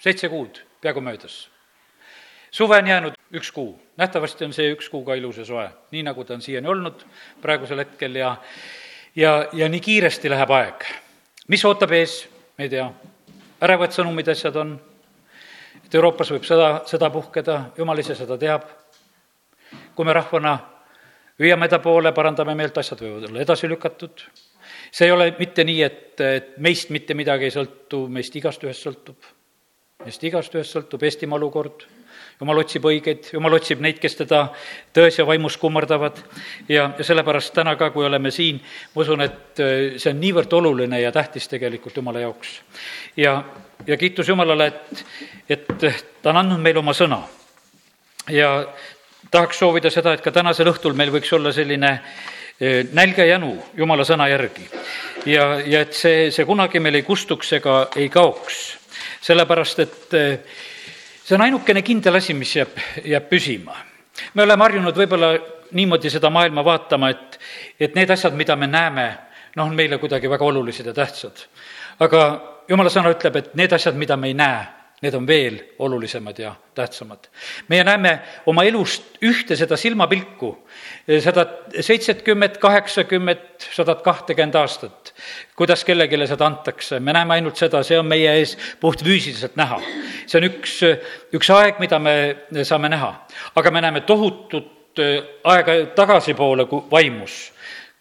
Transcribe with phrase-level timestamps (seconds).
[0.00, 1.48] seitse kuud peaaegu möödas.
[2.50, 6.02] suve on jäänud üks kuu, nähtavasti on see üks kuu ka ilus ja soe, nii
[6.02, 7.04] nagu ta on siiani olnud
[7.40, 8.36] praegusel hetkel ja
[9.16, 10.84] ja, ja nii kiiresti läheb aeg.
[11.48, 12.28] mis ootab ees,
[12.58, 12.90] me ei tea.
[13.60, 14.74] ärevad sõnumid, asjad on,
[15.84, 18.68] et Euroopas võib sõda, sõda puhkeda, jumal ise seda teab.
[19.94, 20.58] kui me rahvana
[21.40, 24.24] hüüame ta poole, parandame meelt, asjad võivad olla edasi lükatud.
[24.92, 28.86] see ei ole mitte nii, et, et meist mitte midagi ei sõltu, meist igast ühest
[28.86, 29.39] sõltub.
[30.04, 31.86] Meist igast ühest sõltub Eestimaa olukord
[32.40, 34.46] jumal otsib õigeid, jumal otsib neid, kes teda
[34.96, 36.16] tões ja vaimus kummardavad
[36.68, 38.62] ja, ja sellepärast täna ka, kui oleme siin,
[38.94, 42.54] ma usun, et äh, see on niivõrd oluline ja tähtis tegelikult Jumala jaoks.
[43.16, 43.42] ja,
[43.86, 45.04] ja kiitus Jumalale, et,
[45.48, 47.22] et ta on andnud meile oma sõna.
[48.30, 48.50] ja
[49.30, 53.54] tahaks soovida seda, et ka tänasel õhtul meil võiks olla selline äh, nälg ja jänu
[53.76, 54.68] Jumala sõna järgi.
[55.26, 58.79] ja, ja et see, see kunagi meil ei kustuks ega ei kaoks.
[59.20, 60.58] Sellepärast, et äh,
[61.24, 63.76] see on ainukene kindel asi, mis jääb, jääb püsima.
[64.34, 65.34] me oleme harjunud võib-olla
[65.72, 67.38] niimoodi seda maailma vaatama, et,
[67.80, 69.06] et need asjad, mida me näeme,
[69.56, 71.46] noh, on meile kuidagi väga olulised ja tähtsad.
[72.00, 72.26] aga
[72.68, 74.66] jumala sõna ütleb, et need asjad, mida me ei näe,
[75.00, 77.28] need on veel olulisemad ja tähtsamad.
[77.68, 80.50] meie näeme oma elust ühte seda silmapilku,
[81.08, 81.46] seda
[81.80, 85.14] seitsekümmet, kaheksakümmet, sadat kahtekümmend aastat,
[85.56, 89.80] kuidas kellelegi seda antakse, me näeme ainult seda, see on meie ees puhtfüüsiliselt näha.
[90.26, 90.76] see on üks,
[91.32, 93.14] üks aeg, mida me saame näha.
[93.54, 97.52] aga me näeme tohutut äh, aega tagasipoole vaimus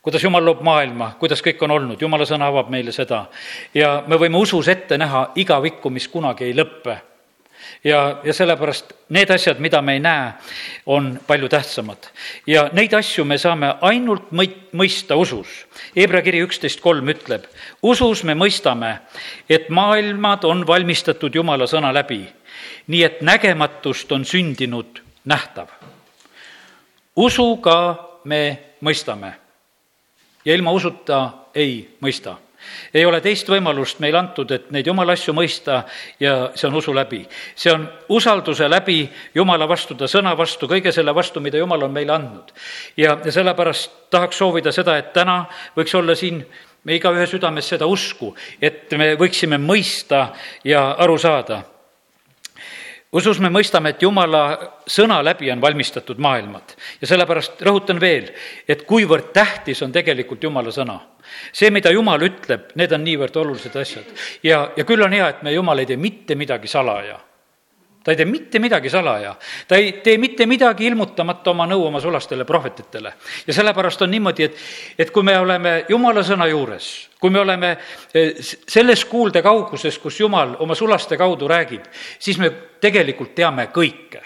[0.02, 3.26] kuidas Jumal loob maailma, kuidas kõik on olnud, Jumala sõna avab meile seda.
[3.74, 6.98] ja me võime usus ette näha igavikku, mis kunagi ei lõppe.
[7.84, 10.32] ja, ja sellepärast need asjad, mida me ei näe,
[10.86, 12.08] on palju tähtsamad.
[12.48, 15.66] ja neid asju me saame ainult mõi-, mõista usus.
[15.96, 17.44] Hebra kiri üksteist kolm ütleb,
[17.84, 19.00] usus me mõistame,
[19.50, 22.24] et maailmad on valmistatud Jumala sõna läbi,
[22.88, 25.68] nii et nägematust on sündinud nähtav.
[27.16, 29.49] usuga me mõistame
[30.46, 31.24] ja ilma usuta
[31.56, 32.38] ei mõista
[32.94, 35.84] ei ole teist võimalust meil antud, et neid jumala asju mõista
[36.20, 37.22] ja see on usu läbi.
[37.56, 41.92] see on usalduse läbi jumala vastu, ta sõna vastu, kõige selle vastu, mida jumal on
[41.92, 42.52] meile andnud.
[42.98, 45.46] ja, ja sellepärast tahaks soovida seda, et täna
[45.78, 46.46] võiks olla siin
[46.84, 50.30] me igaühe südames seda usku, et me võiksime mõista
[50.64, 51.64] ja aru saada
[53.12, 54.44] usus me mõistame, et Jumala
[54.88, 56.76] sõna läbi on valmistatud maailmad.
[57.02, 58.30] Ja sellepärast rõhutan veel,
[58.68, 61.00] et kuivõrd tähtis on tegelikult Jumala sõna.
[61.54, 64.06] see, mida Jumal ütleb, need on niivõrd olulised asjad.
[64.44, 67.20] Ja, ja küll on hea, et me Jumal ei tee mitte midagi salaja
[68.04, 69.36] ta ei tee mitte midagi salaja,
[69.68, 73.14] ta ei tee mitte midagi ilmutamata oma nõu oma sulastele prohvetitele.
[73.48, 74.58] ja sellepärast on niimoodi, et,
[75.00, 77.76] et kui me oleme jumala sõna juures, kui me oleme
[78.14, 81.88] eh, selles kuulde kauguses, kus jumal oma sulaste kaudu räägib,
[82.20, 84.24] siis me tegelikult teame kõike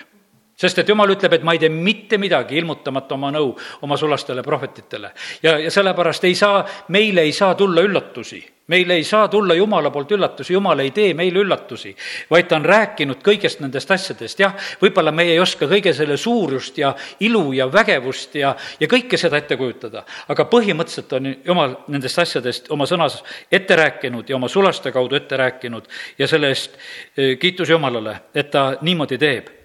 [0.64, 4.44] sest et jumal ütleb, et ma ei tee mitte midagi ilmutamata oma nõu oma sulastele
[4.44, 5.12] prohvetitele.
[5.44, 9.92] ja, ja sellepärast ei saa, meile ei saa tulla üllatusi meile ei saa tulla Jumala
[9.92, 11.96] poolt üllatusi, Jumal ei tee meile üllatusi,
[12.32, 16.78] vaid ta on rääkinud kõigest nendest asjadest, jah, võib-olla meie ei oska kõige selle suurust
[16.78, 22.20] ja ilu ja vägevust ja, ja kõike seda ette kujutada, aga põhimõtteliselt on Jumal nendest
[22.24, 23.20] asjadest oma sõnas
[23.52, 26.80] ette rääkinud ja oma sulaste kaudu ette rääkinud ja selle eest
[27.18, 29.63] eh, kiitus Jumalale, et ta niimoodi teeb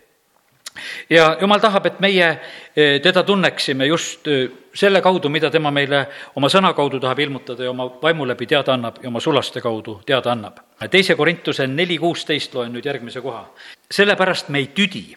[1.10, 2.28] ja jumal tahab, et meie
[2.76, 6.04] eh, teda tunneksime just eh, selle kaudu, mida tema meile
[6.36, 10.00] oma sõna kaudu tahab ilmutada ja oma vaimu läbi teada annab ja oma sulaste kaudu
[10.06, 10.60] teada annab.
[10.90, 13.48] teise Korintuse neli kuusteist loen nüüd järgmise koha.
[13.90, 15.16] sellepärast me ei tüdi,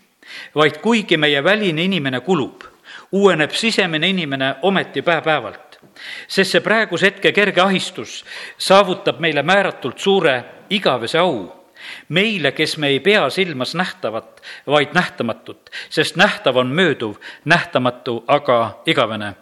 [0.55, 2.63] vaid kuigi meie väline inimene kulub,
[3.11, 5.79] uueneb sisemine inimene ometi päev-päevalt.
[6.28, 8.23] sest see praeguse hetke kerge ahistus
[8.57, 11.60] saavutab meile määratult suure igavese au
[12.09, 17.15] meile, kes me ei pea silmas nähtavat, vaid nähtamatut, sest nähtav on mööduv,
[17.45, 19.33] nähtamatu aga igavene.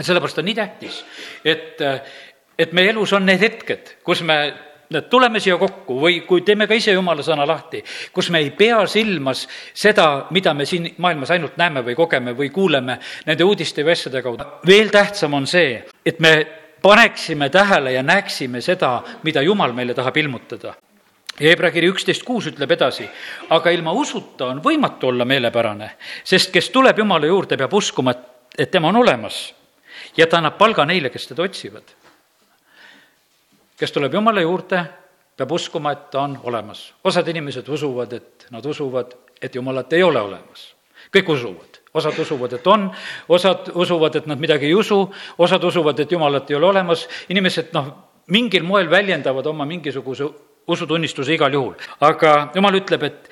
[0.00, 1.04] sellepärast on nii tähtis,
[1.44, 1.78] et,
[2.58, 4.54] et meie elus on need hetked, kus me
[5.10, 7.82] tuleme siia kokku või kui teeme ka ise jumala sõna lahti,
[8.12, 12.50] kus me ei pea silmas seda, mida me siin maailmas ainult näeme või kogeme või
[12.50, 14.44] kuuleme nende uudiste või asjade kaudu.
[14.66, 16.34] veel tähtsam on see, et me
[16.82, 20.74] paneksime tähele ja näeksime seda, mida Jumal meile tahab ilmutada
[21.40, 23.08] Hebra kiri üksteist kuus ütleb edasi,
[23.50, 25.90] aga ilma usuta on võimatu olla meelepärane,
[26.22, 29.48] sest kes tuleb Jumala juurde, peab uskuma, et, et tema on olemas
[30.16, 31.82] ja ta annab palga neile, kes teda otsivad.
[33.76, 34.84] kes tuleb Jumala juurde,
[35.36, 36.94] peab uskuma, et ta on olemas.
[37.04, 40.74] osad inimesed usuvad, et nad usuvad, et Jumalat ei ole olemas.
[41.14, 42.90] kõik usuvad, osad usuvad, et on,
[43.28, 47.72] osad usuvad, et nad midagi ei usu, osad usuvad, et Jumalat ei ole olemas, inimesed
[47.72, 47.94] noh,
[48.26, 50.24] mingil moel väljendavad oma mingisuguse
[50.68, 51.74] usutunnistuse igal juhul.
[52.00, 53.30] aga jumal ütleb, et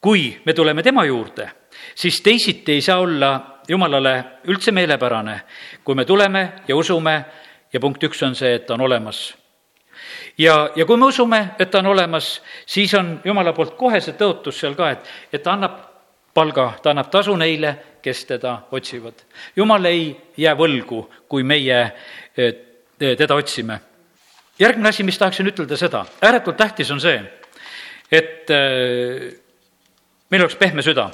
[0.00, 1.50] kui me tuleme tema juurde,
[1.94, 5.40] siis teisiti ei saa olla jumalale üldse meelepärane,
[5.84, 7.24] kui me tuleme ja usume
[7.72, 9.34] ja punkt üks on see, et ta on olemas
[10.38, 14.16] ja, ja kui me usume, et ta on olemas, siis on jumala poolt kohe see
[14.18, 15.80] tõotus seal ka, et, et ta annab
[16.34, 19.24] palga, ta annab tasu neile, kes teda otsivad.
[19.56, 21.80] jumal ei jää võlgu, kui meie
[22.36, 22.54] eh,
[22.98, 23.80] teda otsime.
[24.58, 27.18] Järgmine asi, mis tahaksin ütelda seda, ääretult tähtis on see,
[28.12, 29.30] et eh,
[30.30, 31.10] meil oleks pehme süda.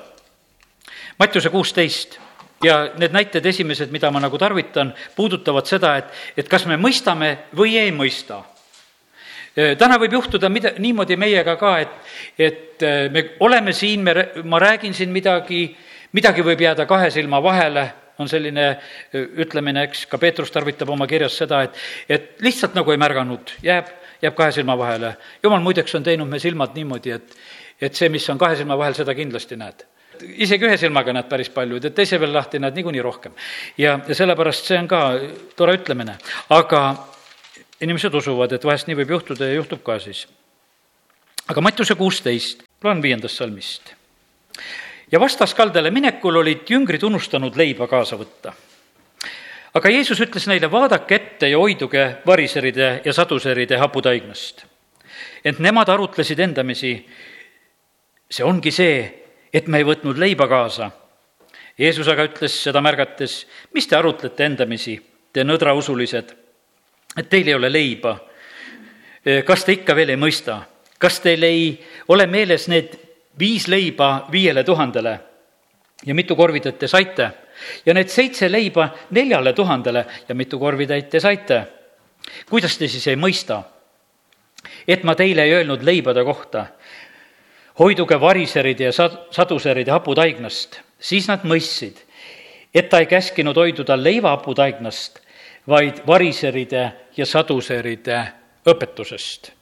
[1.19, 2.19] Mattiuse kuusteist
[2.65, 7.37] ja need näited esimesed, mida ma nagu tarvitan, puudutavad seda, et, et kas me mõistame
[7.57, 8.43] või ei mõista
[9.55, 11.95] täna võib juhtuda mida, niimoodi meiega ka, et,
[12.39, 14.15] et me oleme siin, me,
[14.45, 15.65] ma räägin siin midagi,
[16.17, 17.87] midagi võib jääda kahe silma vahele,
[18.21, 18.67] on selline
[19.15, 21.79] ütlemine, eks, ka Peetrus tarvitab oma kirjas seda, et,
[22.09, 23.89] et lihtsalt nagu ei märganud, jääb,
[24.23, 25.15] jääb kahe silma vahele.
[25.43, 27.39] jumal muideks on teinud me silmad niimoodi, et,
[27.81, 29.87] et see, mis on kahe silma vahel, seda kindlasti näed
[30.21, 33.33] isegi ühe silmaga näed päris palju, teed teise veel lahti, näed niikuinii rohkem.
[33.79, 35.01] ja, ja sellepärast see on ka
[35.57, 36.19] tore ütlemine.
[36.49, 36.83] aga
[37.81, 40.27] inimesed usuvad, et vahest nii võib juhtuda ja juhtub ka siis.
[41.49, 43.95] aga Mattiuse kuusteist, loen viiendast salmist.
[45.13, 48.53] Ja vastaskaldele minekul olid jüngrid unustanud leiba kaasa võtta.
[49.75, 54.65] aga Jeesus ütles neile, vaadake ette ja hoiduge variseride ja saduseride haputaignast.
[55.45, 57.07] ent nemad arutlesid endamisi,
[58.31, 60.91] see ongi see, et me ei võtnud leiba kaasa.
[61.79, 65.01] Jeesus aga ütles seda märgates, mis te arutlete endamisi,
[65.33, 66.41] te nõdrausulised
[67.17, 68.19] et teil ei ole leiba.
[69.47, 70.63] kas te ikka veel ei mõista?
[71.01, 72.97] kas teil ei ole meeles need
[73.41, 75.19] viis leiba viiele tuhandele
[76.07, 77.31] ja mitu korvitäit te saite?
[77.87, 81.63] ja need seitse leiba neljale tuhandele ja mitu korvitäit te saite?
[82.51, 83.63] kuidas te siis ei mõista?
[84.89, 86.67] et ma teile ei öelnud leibade kohta,
[87.79, 91.97] hoiduge variseride ja sad-, saduseride haputaignast, siis nad mõistsid,
[92.75, 95.21] et ta ei käskinud hoiduda leivahaputaignast,
[95.69, 96.85] vaid variseride
[97.17, 98.21] ja saduseride
[98.69, 99.53] õpetusest.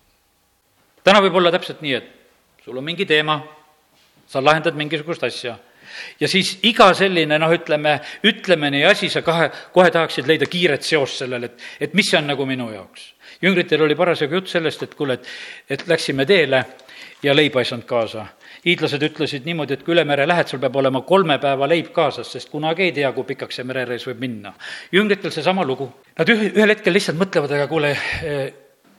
[1.04, 3.38] täna võib olla täpselt nii, et sul on mingi teema,
[4.28, 5.56] sa lahendad mingisugust asja
[6.20, 7.98] ja siis iga selline noh, ütleme,
[8.28, 12.20] ütlemine ja asi, sa kahe, kohe tahaksid leida kiiret seost sellele, et, et mis see
[12.20, 13.14] on nagu minu jaoks.
[13.42, 15.32] jüngritel oli parasjagu jutt sellest, et kuule, et,
[15.70, 16.64] et läksime teele
[17.22, 18.26] ja leiba ei saanud kaasa
[18.64, 22.30] hiidlased ütlesid niimoodi, et kui üle mere lähed, sul peab olema kolme päeva leib kaasas,
[22.34, 24.54] sest kunagi ei tea, kui pikaks see merereis võib minna.
[24.92, 25.88] jüngritel seesama lugu.
[26.18, 28.46] Nad üh-, ühel hetkel lihtsalt mõtlevad, aga kuule eh,,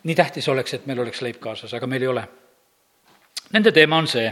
[0.04, 2.28] nii tähtis oleks, et meil oleks leib kaasas, aga meil ei ole.
[3.54, 4.30] Nende teema on see.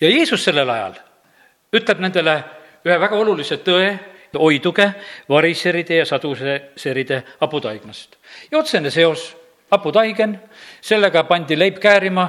[0.00, 0.98] Ja Jeesus sellel ajal
[1.76, 2.36] ütleb nendele
[2.86, 3.90] ühe väga olulise tõe,
[4.38, 4.86] hoiduge
[5.28, 8.16] variseride ja saduseride haputaignast.
[8.50, 9.36] ja otsene seos,
[9.70, 10.36] haputaigen,
[10.82, 12.26] sellega pandi leib käärima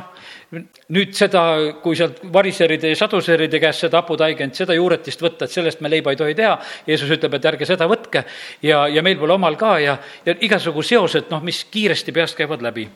[0.92, 1.44] nüüd seda,
[1.82, 6.12] kui sealt variseride ja saduseride käest seda haputaiget, seda juuretist võtta, et sellest me leiba
[6.12, 6.58] ei tohi teha,
[6.88, 8.26] Jeesus ütleb, et ärge seda võtke
[8.68, 9.96] ja, ja meil pole omal ka ja,
[10.26, 12.90] ja igasugu seosed, noh, mis kiiresti peast käivad läbi.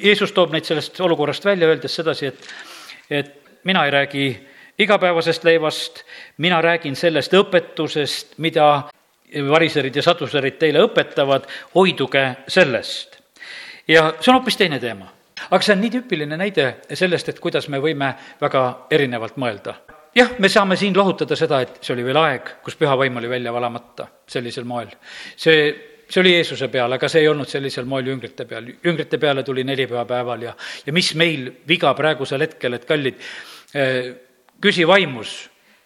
[0.00, 2.48] Jeesus toob neid sellest olukorrast välja, öeldes sedasi, et,
[3.10, 4.26] et mina ei räägi
[4.78, 6.04] igapäevasest leivast,
[6.38, 8.88] mina räägin sellest õpetusest, mida
[9.50, 13.18] variserid ja saduserid teile õpetavad, hoiduge sellest.
[13.88, 15.10] ja see on hoopis teine teema
[15.50, 19.74] aga see on nii tüüpiline näide sellest, et kuidas me võime väga erinevalt mõelda.
[20.16, 23.28] jah, me saame siin lohutada seda, et see oli veel aeg, kus püha vaim oli
[23.28, 24.88] välja valamata sellisel moel.
[25.36, 25.74] see,
[26.08, 28.72] see oli Jeesuse peal, aga see ei olnud sellisel moel jüngrite peal.
[28.84, 30.54] jüngrite peale tuli nelipühapäeval ja,
[30.86, 33.20] ja mis meil viga praegusel hetkel, et kallid,
[34.60, 35.36] küsi vaimus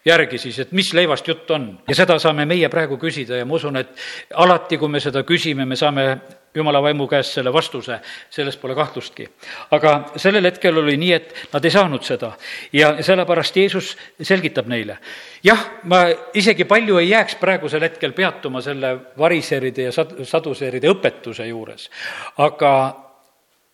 [0.04, 1.78] järgi siis, et mis leivast jutt on.
[1.88, 3.90] ja seda saame meie praegu küsida ja ma usun, et
[4.34, 6.06] alati, kui me seda küsime, me saame
[6.54, 9.28] jumala vaimu käest selle vastuse, selles pole kahtlustki.
[9.70, 12.32] aga sellel hetkel oli nii, et nad ei saanud seda
[12.72, 13.92] ja sellepärast Jeesus
[14.22, 14.98] selgitab neile.
[15.44, 21.46] jah, ma isegi palju ei jääks praegusel hetkel peatuma selle variseride ja sad-, saduseeride õpetuse
[21.46, 21.90] juures,
[22.38, 22.74] aga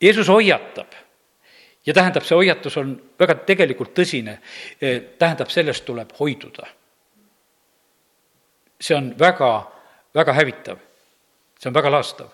[0.02, 1.06] Jeesus hoiatab
[1.87, 4.38] ja tähendab, see hoiatus on väga tegelikult tõsine,
[4.81, 6.66] eh, tähendab, sellest tuleb hoiduda.
[8.81, 9.71] see on väga,
[10.14, 10.78] väga hävitav,
[11.59, 12.28] see on väga laastav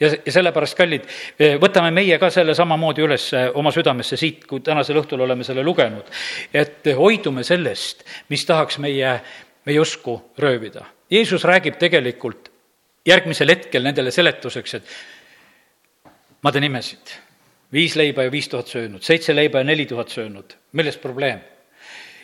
[0.00, 4.46] ja, ja sellepärast, kallid, eh, võtame meie ka selle samamoodi üles eh, oma südamesse siit,
[4.46, 6.06] kui tänasel õhtul oleme selle lugenud,
[6.54, 9.18] et hoidume sellest, mis tahaks meie,
[9.66, 10.84] meie usku röövida.
[11.10, 12.52] Jeesus räägib tegelikult
[13.08, 16.12] järgmisel hetkel nendele seletuseks, et
[16.42, 17.27] ma teen imesid
[17.72, 21.40] viis leiba ja viis tuhat söönud, seitse leiba ja neli tuhat söönud, milles probleem?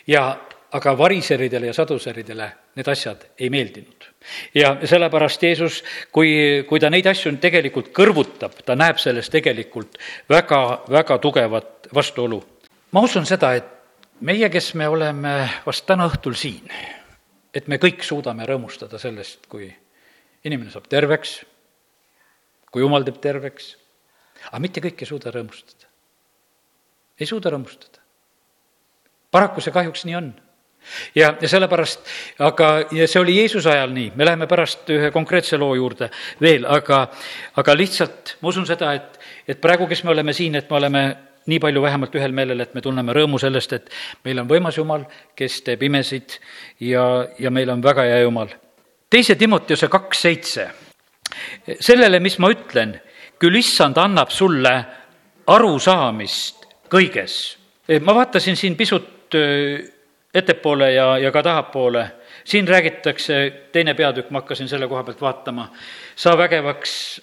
[0.07, 0.37] ja
[0.75, 4.09] aga variseridele ja saduseridele need asjad ei meeldinud.
[4.55, 9.97] ja sellepärast Jeesus, kui, kui ta neid asju tegelikult kõrvutab, ta näeb selles tegelikult
[10.29, 12.43] väga, väga tugevat vastuolu.
[12.91, 13.71] ma usun seda, et
[14.21, 16.69] meie, kes me oleme vast täna õhtul siin,
[17.53, 19.69] et me kõik suudame rõõmustada sellest, kui
[20.45, 21.39] inimene saab terveks,
[22.71, 23.75] kui jumal teeb terveks,
[24.51, 25.91] aga mitte kõik ei suuda rõõmustada.
[27.19, 28.01] ei suuda rõõmustada.
[29.31, 30.33] paraku see kahjuks nii on
[31.15, 31.99] ja, ja sellepärast,
[32.39, 36.09] aga, ja see oli Jeesuse ajal nii, me läheme pärast ühe konkreetse loo juurde
[36.41, 37.05] veel, aga,
[37.61, 41.05] aga lihtsalt ma usun seda, et, et praegu, kes me oleme siin, et me oleme
[41.45, 43.91] nii palju vähemalt ühel meelel, et me tunneme rõõmu sellest, et
[44.25, 45.05] meil on võimas Jumal,
[45.37, 46.39] kes teeb imesid
[46.81, 47.05] ja,
[47.39, 48.53] ja meil on väga hea Jumal.
[49.09, 50.69] teise Timoteuse kaks seitse.
[51.79, 52.95] sellele, mis ma ütlen,
[53.39, 54.73] küll issand annab sulle
[55.47, 57.57] arusaamist kõiges.
[58.01, 59.35] ma vaatasin siin pisut
[60.35, 62.11] ettepoole ja, ja ka tahapoole.
[62.43, 65.71] siin räägitakse, teine peatükk, ma hakkasin selle koha pealt vaatama,
[66.15, 67.21] saa vägevaks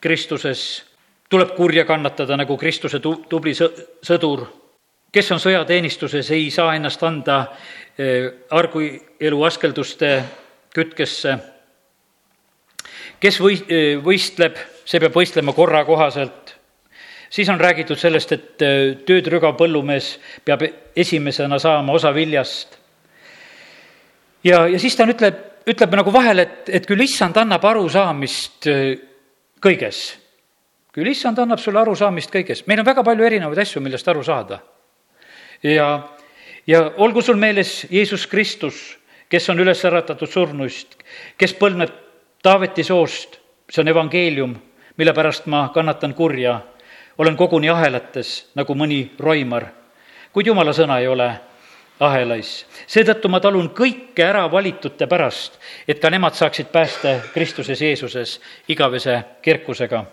[0.00, 0.84] Kristuses,
[1.30, 4.44] tuleb kurja kannatada nagu Kristuse tu-, tubli sõdur,
[5.12, 7.38] kes on sõjateenistuses, ei saa ennast anda
[7.98, 10.10] eh, arguelu askelduste
[10.74, 11.38] kütkesse,
[13.20, 16.54] kes või-, eh, võistleb, see peab võistlema korra kohaselt,
[17.30, 20.14] siis on räägitud sellest, et äh, tööd rügav põllumees
[20.44, 20.62] peab
[20.96, 22.78] esimesena saama osa viljast.
[24.44, 28.92] ja, ja siis ta ütleb, ütleb nagu vahele, et, et küll issand annab arusaamist äh,
[29.64, 30.02] kõiges.
[30.94, 34.60] küll issand annab sulle arusaamist kõiges, meil on väga palju erinevaid asju, millest aru saada.
[35.62, 35.88] ja,
[36.66, 38.98] ja olgu sul meeles Jeesus Kristus,
[39.28, 40.98] kes on üles äratatud surnuist,
[41.38, 42.02] kes põlvneb
[42.44, 43.38] Taaveti soost,
[43.72, 44.50] see on evangeelium,
[44.96, 46.60] mille pärast ma kannatan kurja
[47.18, 49.66] olen koguni ahelates nagu mõni roimar,
[50.32, 51.28] kuid jumala sõna ei ole
[52.00, 52.66] ahelais.
[52.86, 55.58] seetõttu ma talun kõike ära valitute pärast,
[55.88, 60.04] et ka nemad saaksid päästa Kristuses Jeesuses igavese kerkusega.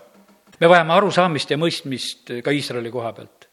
[0.60, 3.50] me vajame arusaamist ja mõistmist ka Iisraeli koha pealt.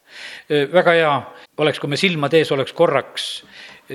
[0.73, 1.23] väga hea
[1.57, 3.45] oleks, kui me silmade ees oleks korraks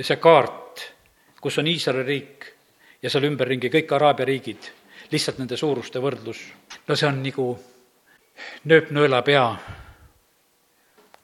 [0.02, 0.92] see kaart,
[1.40, 2.54] kus on Iisraeli riik
[3.02, 4.70] ja seal ümberringi kõik Araabia riigid,
[5.12, 6.40] lihtsalt nende suuruste võrdlus.
[6.88, 7.46] No see on nagu
[8.68, 9.44] nööpnõela pea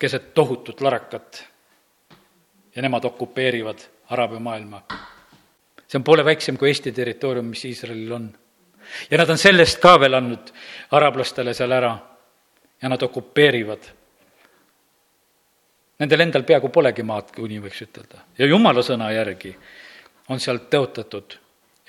[0.00, 1.44] keset tohutut larakat
[2.76, 4.82] ja nemad okupeerivad Araabia maailma.
[5.86, 8.32] see on poole väiksem kui Eesti territoorium, mis Iisraelil on.
[9.10, 10.52] ja nad on sellest ka veel andnud
[10.90, 11.98] arablastele seal ära
[12.82, 13.90] ja nad okupeerivad.
[15.98, 18.24] Nendel endal peaaegu polegi maad, kui nii võiks ütelda.
[18.38, 19.56] ja jumala sõna järgi
[20.28, 21.36] on sealt tõotatud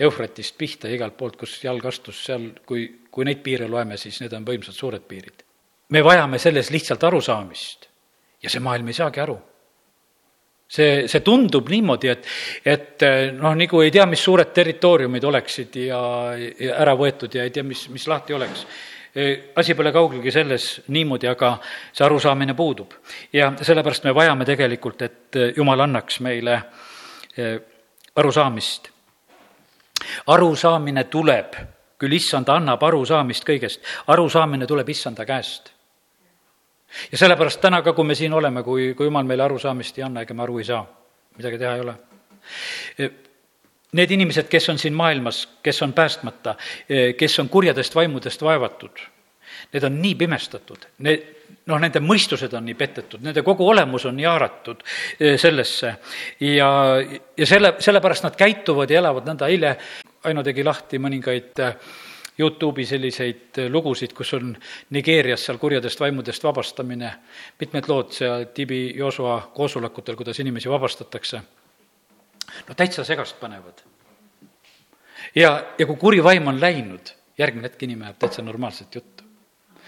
[0.01, 4.33] Eufratist pihta igalt poolt, kus jalg astus, seal, kui, kui neid piire loeme, siis need
[4.33, 5.45] on võimsad suured piirid.
[5.91, 7.87] me vajame selles lihtsalt arusaamist
[8.43, 9.37] ja see maailm ei saagi aru.
[10.71, 12.27] see, see tundub niimoodi, et,
[12.65, 13.03] et
[13.35, 15.99] noh, nagu ei tea, mis suured territooriumid oleksid ja,
[16.37, 18.65] ja ära võetud ja ei tea, mis, mis lahti oleks
[19.55, 21.57] asi pole kaugelgi selles niimoodi, aga
[21.91, 22.93] see arusaamine puudub.
[23.33, 26.61] ja sellepärast me vajame tegelikult, et Jumal annaks meile
[27.37, 27.59] eh,
[28.15, 28.87] arusaamist
[30.27, 31.55] arusaamine tuleb,
[32.01, 35.71] küll issand annab arusaamist kõigest, arusaamine tuleb issanda käest.
[37.11, 40.21] ja sellepärast täna ka, kui me siin oleme, kui, kui jumal meile arusaamist ei anna,
[40.21, 40.81] ega me aru ei saa,
[41.37, 41.95] midagi teha ei ole.
[43.91, 46.55] Need inimesed, kes on siin maailmas, kes on päästmata,
[47.17, 48.99] kes on kurjadest vaimudest vaevatud,
[49.73, 54.15] need on nii pimestatud, need, noh, nende mõistused on nii petetud, nende kogu olemus on
[54.17, 55.93] nii haaratud eh, sellesse.
[56.47, 56.69] Ja,
[57.37, 59.75] ja selle, sellepärast nad käituvad ja elavad nõnda, eile
[60.29, 61.93] Aino tegi lahti mõningaid eh,
[62.41, 64.51] Youtube'i selliseid eh, lugusid, kus on
[64.95, 67.13] Nigeerias seal kurjadest vaimudest vabastamine,
[67.61, 71.41] mitmed lood seal Tibi Joosua koosolekutel, kuidas inimesi vabastatakse.
[72.67, 73.81] no täitsa segast panevad.
[75.35, 79.10] ja, ja kui kuri vaim on läinud, järgmine hetk inimene ajab täitsa normaalset juttu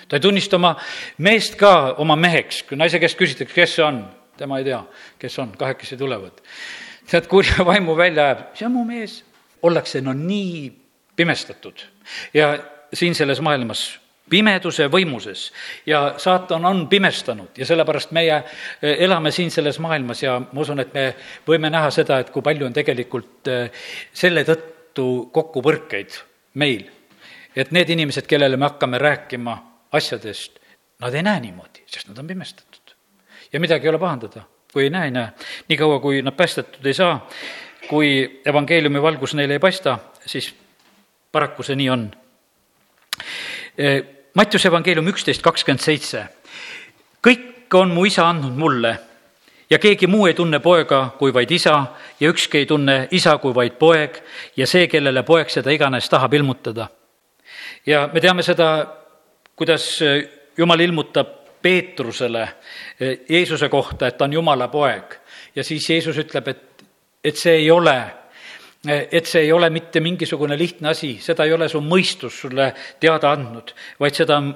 [0.07, 0.75] ta ei tunnista oma
[1.17, 4.03] meest ka oma meheks, kui naise käest küsitakse, kes see on,
[4.37, 4.83] tema ei tea,
[5.19, 6.41] kes on, kahekesi tulevad.
[7.09, 9.23] tead, kurja vaimu välja ajab, see on mu mees.
[9.63, 10.71] ollakse no nii
[11.15, 11.85] pimestatud
[12.33, 12.57] ja
[12.93, 15.47] siin selles maailmas pimeduse võimuses
[15.85, 20.79] ja saatan on pimestanud ja sellepärast meie eh, elame siin selles maailmas ja ma usun,
[20.79, 21.05] et me
[21.47, 23.83] võime näha seda, et kui palju on tegelikult eh,
[24.13, 26.19] selle tõttu kokkupõrkeid
[26.61, 26.87] meil.
[27.55, 29.57] et need inimesed, kellele me hakkame rääkima
[29.93, 30.59] asjadest,
[31.01, 32.95] nad ei näe niimoodi, sest nad on pimestatud.
[33.53, 35.31] ja midagi ei ole pahandada, kui ei näe, ei näe.
[35.69, 37.27] niikaua, kui nad päästetud ei saa,
[37.89, 40.53] kui evangeeliumi valgus neile ei paista, siis
[41.31, 42.11] paraku see nii on.
[43.77, 44.01] E,
[44.33, 46.25] Mattiuse evangeelium üksteist kakskümmend seitse.
[47.27, 48.97] kõik on mu isa andnud mulle
[49.69, 51.75] ja keegi muu ei tunne poega kui vaid isa
[52.19, 54.19] ja ükski ei tunne isa kui vaid poeg
[54.57, 56.87] ja see, kellele poeg seda iganes tahab ilmutada.
[57.85, 58.87] ja me teame seda,
[59.55, 59.99] kuidas
[60.57, 61.27] Jumal ilmutab
[61.61, 62.47] Peetrusele
[63.29, 65.15] Jeesuse kohta, et ta on Jumala poeg
[65.55, 66.83] ja siis Jeesus ütleb, et,
[67.23, 67.95] et see ei ole
[68.83, 73.31] et see ei ole mitte mingisugune lihtne asi, seda ei ole su mõistus sulle teada
[73.31, 74.49] andnud, vaid seda on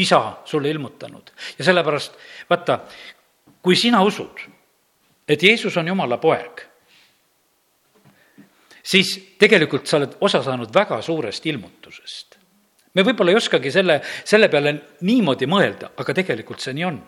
[0.00, 1.30] isa sulle ilmutanud.
[1.58, 2.14] ja sellepärast,
[2.50, 2.78] vaata,
[3.62, 4.40] kui sina usud,
[5.28, 6.64] et Jeesus on Jumala poeg,
[8.82, 12.33] siis tegelikult sa oled osa saanud väga suurest ilmutusest.
[12.94, 14.74] Me võib-olla ei oskagi selle, selle peale
[15.06, 17.00] niimoodi mõelda, aga tegelikult see nii on.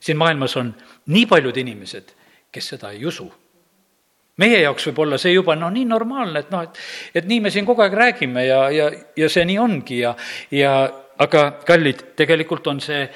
[0.00, 0.74] siin maailmas on
[1.12, 2.12] nii paljud inimesed,
[2.52, 3.26] kes seda ei usu
[4.40, 6.78] meie jaoks võib olla see juba noh, nii normaalne, et noh, et,
[7.14, 10.12] et nii me siin kogu aeg räägime ja, ja, ja see nii ongi ja,
[10.52, 10.72] ja
[11.18, 13.06] aga kallid, tegelikult on see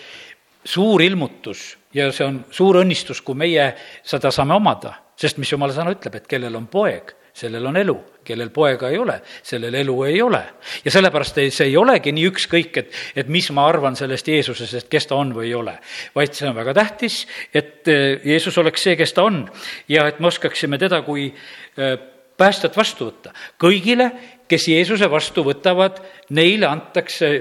[0.65, 3.71] suur ilmutus ja see on suur õnnistus, kui meie
[4.07, 7.95] seda saame omada, sest mis jumala sõna ütleb, et kellel on poeg, sellel on elu,
[8.27, 9.17] kellel poega ei ole,
[9.47, 10.43] sellel elu ei ole.
[10.85, 14.77] ja sellepärast ei, see ei olegi nii ükskõik, et, et mis ma arvan sellest Jeesusest,
[14.83, 15.77] et kes ta on või ei ole.
[16.17, 17.23] vaid see on väga tähtis,
[17.55, 19.43] et eh, Jeesus oleks see, kes ta on
[19.89, 21.97] ja et me oskaksime teda kui eh,
[22.41, 23.35] päästjat vastu võtta.
[23.61, 24.11] kõigile,
[24.51, 26.03] kes Jeesuse vastu võtavad,
[26.37, 27.33] neile antakse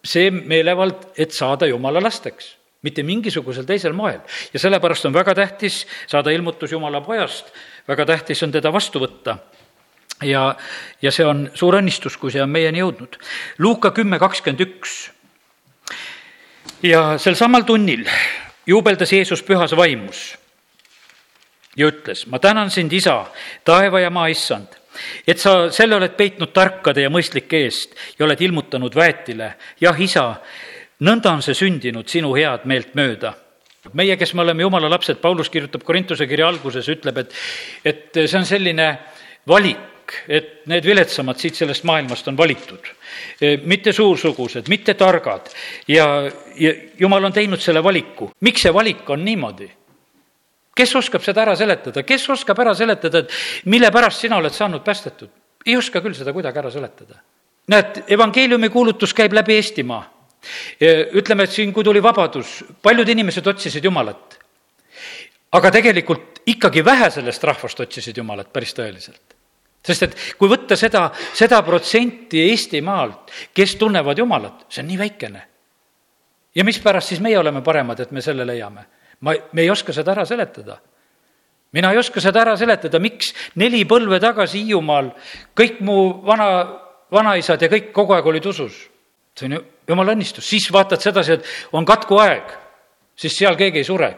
[0.00, 4.20] see meelevald, et saada jumala lasteks mitte mingisugusel teisel moel.
[4.52, 7.52] ja sellepärast on väga tähtis saada ilmutus Jumala pojast,
[7.88, 9.38] väga tähtis on teda vastu võtta.
[10.22, 10.56] ja,
[11.02, 13.16] ja see on suur õnnistus, kui see on meieni jõudnud.
[13.58, 15.10] Luuka kümme kakskümmend üks.
[16.82, 18.06] ja sel samal tunnil
[18.66, 20.36] juubeldas Jeesus pühas vaimus
[21.76, 23.26] ja ütles, ma tänan sind, isa,
[23.64, 24.74] taeva ja maa issand,
[25.26, 30.24] et sa selle oled peitnud tarkade ja mõistlike eest ja oled ilmutanud väetile, jah, isa,
[31.06, 33.34] nõnda on see sündinud sinu head meelt mööda
[33.92, 37.38] meie, kes me oleme jumala lapsed, Paulus kirjutab Korintuse kirja alguses, ütleb, et,
[37.84, 38.90] et see on selline
[39.48, 42.92] valik, et need viletsamad siit sellest maailmast on valitud.
[43.64, 45.52] mitte suursugused, mitte targad
[45.88, 46.06] ja,
[46.58, 48.30] ja jumal on teinud selle valiku.
[48.40, 49.70] miks see valik on niimoodi?
[50.74, 54.84] kes oskab seda ära seletada, kes oskab ära seletada, et mille pärast sina oled saanud
[54.84, 55.30] päästetud?
[55.66, 57.20] ei oska küll seda kuidagi ära seletada.
[57.68, 60.19] näed, evangeeliumi kuulutus käib läbi Eestimaa
[60.80, 64.38] ütleme, et siin, kui tuli vabadus, paljud inimesed otsisid Jumalat.
[65.52, 69.36] aga tegelikult ikkagi vähe sellest rahvast otsisid Jumalat päris tõeliselt.
[69.84, 75.42] sest et kui võtta seda, seda protsenti Eestimaalt, kes tunnevad Jumalat, see on nii väikene.
[76.54, 78.86] ja mispärast siis meie oleme paremad, et me selle leiame?
[79.20, 80.80] ma, me ei oska seda ära seletada
[81.72, 85.12] mina ei oska seda ära seletada, miks neli põlve tagasi Hiiumaal
[85.54, 86.80] kõik mu vana,
[87.12, 88.90] vanaisad ja kõik kogu aeg olid usus
[89.40, 92.54] see on ju jumala õnnistus, siis vaatad sedasi, et on katkuaeg,
[93.18, 94.10] siis seal keegi ei sure.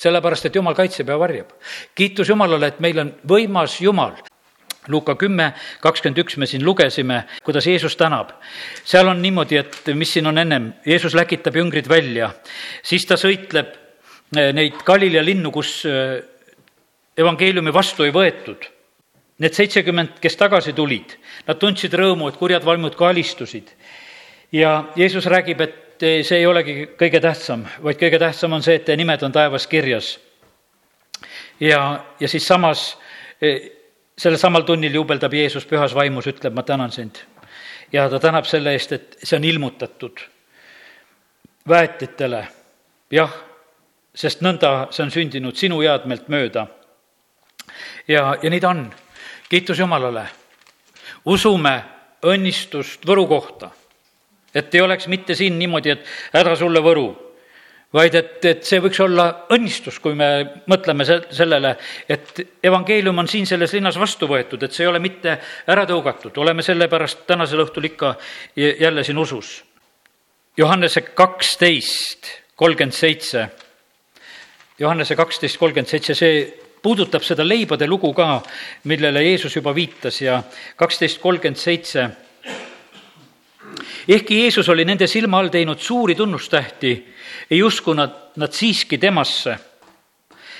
[0.00, 1.48] sellepärast, et jumal kaitseb ja varjab.
[1.94, 4.14] kiitus Jumalale, et meil on võimas Jumal.
[4.88, 8.30] Luuka kümme, kakskümmend üks me siin lugesime, kuidas Jeesus tänab.
[8.84, 12.30] seal on niimoodi, et mis siin on ennem, Jeesus läkitab jüngrid välja,
[12.82, 13.74] siis ta sõitleb
[14.36, 16.22] eh, neid Galilea linnu, kus eh,
[17.16, 18.64] evangeeliumi vastu ei võetud.
[19.40, 23.72] Need seitsekümmend, kes tagasi tulid, nad tundsid rõõmu, et kurjad vaimud ka alistusid
[24.52, 28.86] ja Jeesus räägib, et see ei olegi kõige tähtsam, vaid kõige tähtsam on see, et
[28.88, 30.18] teie nimed on taevas kirjas.
[31.60, 32.98] ja, ja siis samas,
[33.42, 33.58] e,
[34.18, 37.16] sellel samal tunnil juubeldab Jeesus pühas vaimus, ütleb, ma tänan sind.
[37.92, 40.20] ja ta tänab selle eest, et see on ilmutatud
[41.68, 42.46] väetitele,
[43.10, 43.32] jah,
[44.14, 46.66] sest nõnda see on sündinud sinu headmeelt mööda.
[48.08, 48.90] ja, ja nii ta on.
[49.48, 50.26] kiitus Jumalale.
[51.24, 51.84] usume
[52.24, 53.70] õnnistust Võru kohta
[54.54, 57.08] et ei oleks mitte siin niimoodi, et häda sulle Võru,
[57.94, 60.28] vaid et, et see võiks olla õnnistus, kui me
[60.70, 61.74] mõtleme se-, sellele,
[62.08, 65.36] et evangeelium on siin selles linnas vastu võetud, et see ei ole mitte
[65.70, 68.14] ära tõugatud, oleme sellepärast tänasel õhtul ikka
[68.56, 69.58] jälle siin usus.
[70.58, 73.48] Johannese kaksteist, kolmkümmend seitse,
[74.78, 76.42] Johannese kaksteist, kolmkümmend seitse, see
[76.82, 78.40] puudutab seda leibade lugu ka,
[78.88, 80.40] millele Jeesus juba viitas ja
[80.80, 82.06] kaksteist, kolmkümmend seitse
[84.14, 86.92] ehkki Jeesus oli nende silma all teinud suuri tunnustähti,
[87.50, 89.58] ei usku nad, nad siiski temasse.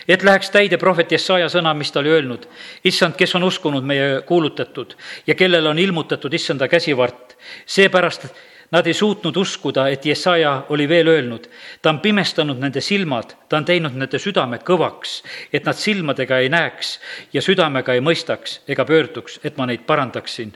[0.08, 2.46] et läheks täide prohvet Jesaja sõna, mis ta oli öelnud.
[2.84, 4.94] issand, kes on uskunud meie kuulutatud
[5.26, 7.36] ja kellele on ilmutatud issanda käsivart,
[7.66, 8.30] seepärast
[8.70, 11.48] Nad ei suutnud uskuda, et Jesaja oli veel öelnud,
[11.82, 15.16] ta on pimestanud nende silmad, ta on teinud nende südame kõvaks,
[15.52, 16.92] et nad silmadega ei näeks
[17.32, 20.54] ja südamega ei mõistaks ega pöörduks, et ma neid parandaksin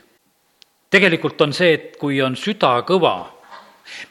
[0.95, 3.15] tegelikult on see, et kui on süda kõva,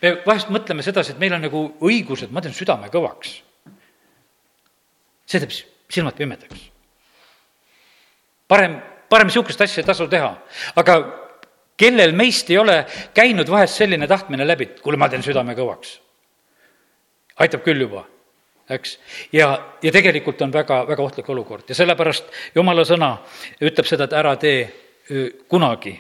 [0.03, 3.41] me vahest mõtleme sedasi, et meil on nagu õigus, et ma teen südame kõvaks.
[5.25, 5.53] see teeb
[5.89, 6.71] silmad pimedaks.
[8.49, 10.33] parem, parem niisugust asja ei tasu teha,
[10.77, 10.97] aga
[11.77, 15.99] kellel meist ei ole käinud vahest selline tahtmine läbi, et kuule, ma teen südame kõvaks.
[17.41, 18.05] aitab küll juba,
[18.69, 18.99] eks.
[19.33, 19.49] ja,
[19.83, 23.17] ja tegelikult on väga, väga ohtlik olukord ja sellepärast jumala sõna
[23.61, 24.67] ütleb seda, et ära tee
[25.49, 25.95] kunagi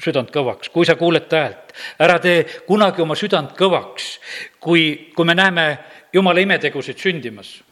[0.00, 1.74] südant kõvaks, kui sa kuuled ta häält.
[1.98, 4.18] ära tee kunagi oma südant kõvaks,
[4.60, 5.66] kui, kui me näeme
[6.12, 7.62] jumala imetegusid sündimas.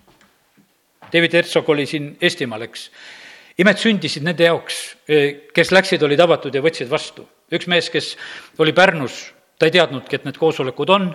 [1.13, 2.89] David Herzog oli siin Eestimaal, eks
[3.59, 7.29] imed sündisid nende jaoks, eh, kes läksid, olid avatud ja võtsid vastu.
[7.53, 8.17] üks mees, kes
[8.59, 11.15] oli Pärnus, ta ei teadnudki, et need koosolekud on,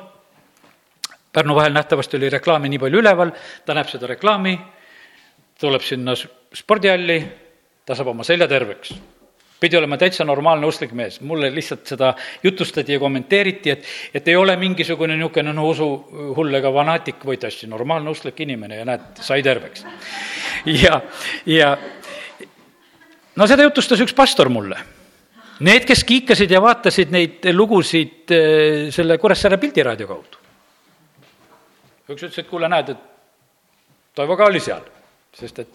[1.33, 3.31] Pärnu vahel nähtavasti oli reklaami nii palju üleval,
[3.65, 4.57] ta näeb seda reklaami,
[5.59, 6.15] tuleb sinna
[6.53, 7.19] spordihalli,
[7.85, 9.16] ta saab oma selja terveks
[9.59, 12.11] pidi olema täitsa normaalne usklik mees, mulle lihtsalt seda
[12.43, 17.69] jutustati ja kommenteeriti, et, et ei ole mingisugune niisugune noh, usuhull ega fanaatik, vaid hästi
[17.71, 19.85] normaalne usklik inimene ja näed, sai terveks.
[20.83, 21.01] ja,
[21.45, 21.73] ja
[23.35, 24.79] no seda jutustas üks pastor mulle.
[25.65, 30.43] Need, kes kiikasid ja vaatasid neid lugusid eh, selle Kuressaare pildiraadio kaudu.
[32.07, 33.05] üks ütles, et kuule, näed, et
[34.17, 34.85] Toivo ka oli seal,
[35.37, 35.73] sest et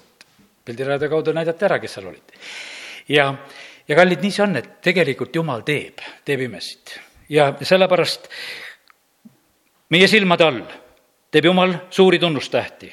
[0.66, 2.38] pildiraadio kaudu näidati ära, kes seal olid.
[3.10, 3.26] ja,
[3.88, 6.96] ja kallid, nii see on, et tegelikult Jumal teeb, teeb imesid
[7.32, 8.28] ja sellepärast
[9.92, 10.64] meie silmade all
[11.32, 12.92] teeb Jumal suuri tunnustähti,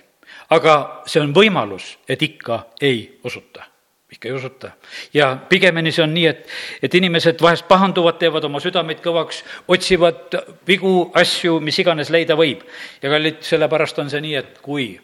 [0.55, 0.75] aga
[1.05, 3.65] see on võimalus, et ikka ei usuta
[4.11, 4.71] ikka ei usuta.
[5.13, 6.47] ja pigemini see on nii, et,
[6.81, 10.33] et inimesed vahest pahanduvad, teevad oma südameid kõvaks, otsivad
[10.67, 12.63] vigu, asju, mis iganes leida võib.
[13.01, 14.95] ja kallid, sellepärast on see nii, et kui,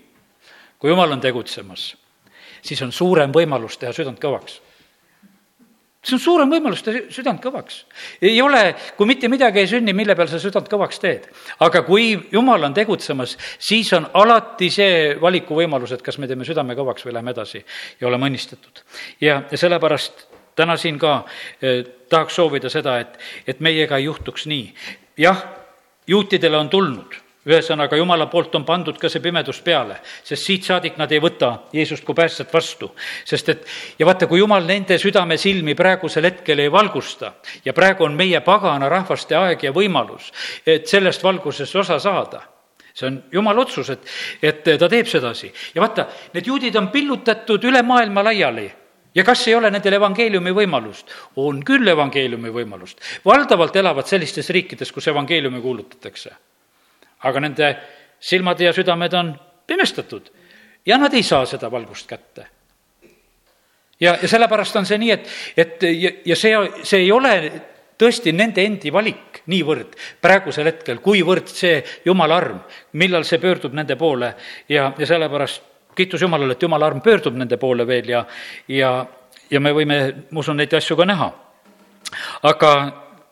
[0.80, 1.91] kui jumal on tegutsemas,
[2.65, 4.62] siis on suurem võimalus teha südant kõvaks
[6.05, 7.81] see on suurem võimalus teha südant kõvaks.
[8.21, 11.27] ei ole, kui mitte midagi ei sünni, mille peal sa südant kõvaks teed.
[11.65, 16.77] aga kui jumal on tegutsemas, siis on alati see valikuvõimalus, et kas me teeme südame
[16.77, 17.63] kõvaks või läheme edasi
[17.99, 18.85] ja oleme õnnistatud.
[19.21, 21.17] ja, sellepärast täna siin ka
[21.61, 24.73] eh, tahaks soovida seda, et, et meiega ei juhtuks nii.
[25.17, 25.43] jah,
[26.07, 30.97] juutidele on tulnud ühesõnaga, jumala poolt on pandud ka see pimedus peale, sest siit saadik
[30.97, 32.91] nad ei võta Jeesust kui päästjat vastu.
[33.25, 33.67] sest et
[33.99, 37.34] ja vaata, kui jumal nende südamesilmi praegusel hetkel ei valgusta
[37.65, 40.31] ja praegu on meie pagana rahvaste aeg ja võimalus,
[40.65, 42.41] et sellest valgusest osa saada
[42.95, 44.08] see on jumala otsus, et,
[44.41, 45.51] et ta teeb sedasi.
[45.75, 48.69] ja vaata, need juudid on pillutatud üle maailma laiali
[49.15, 51.13] ja kas ei ole nendel evangeeliumi võimalust?
[51.36, 52.97] on küll evangeeliumi võimalust.
[53.25, 56.34] valdavalt elavad sellistes riikides, kus evangeeliumi kuulutatakse
[57.25, 57.71] aga nende
[58.19, 59.33] silmad ja südamed on
[59.67, 60.29] pimestatud
[60.85, 62.47] ja nad ei saa seda valgust kätte.
[63.99, 67.35] ja, ja sellepärast on see nii, et, et ja, ja see, see ei ole
[67.97, 72.59] tõesti nende endi valik niivõrd praegusel hetkel, kuivõrd see jumala arm,
[72.99, 74.33] millal see pöördub nende poole
[74.69, 78.25] ja, ja sellepärast kiitus Jumalale, et jumala arm pöördub nende poole veel ja,
[78.67, 78.91] ja,
[79.49, 79.99] ja me võime,
[80.31, 81.29] ma usun, neid asju ka näha.
[82.43, 82.71] aga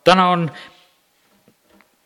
[0.03, 0.47] täna on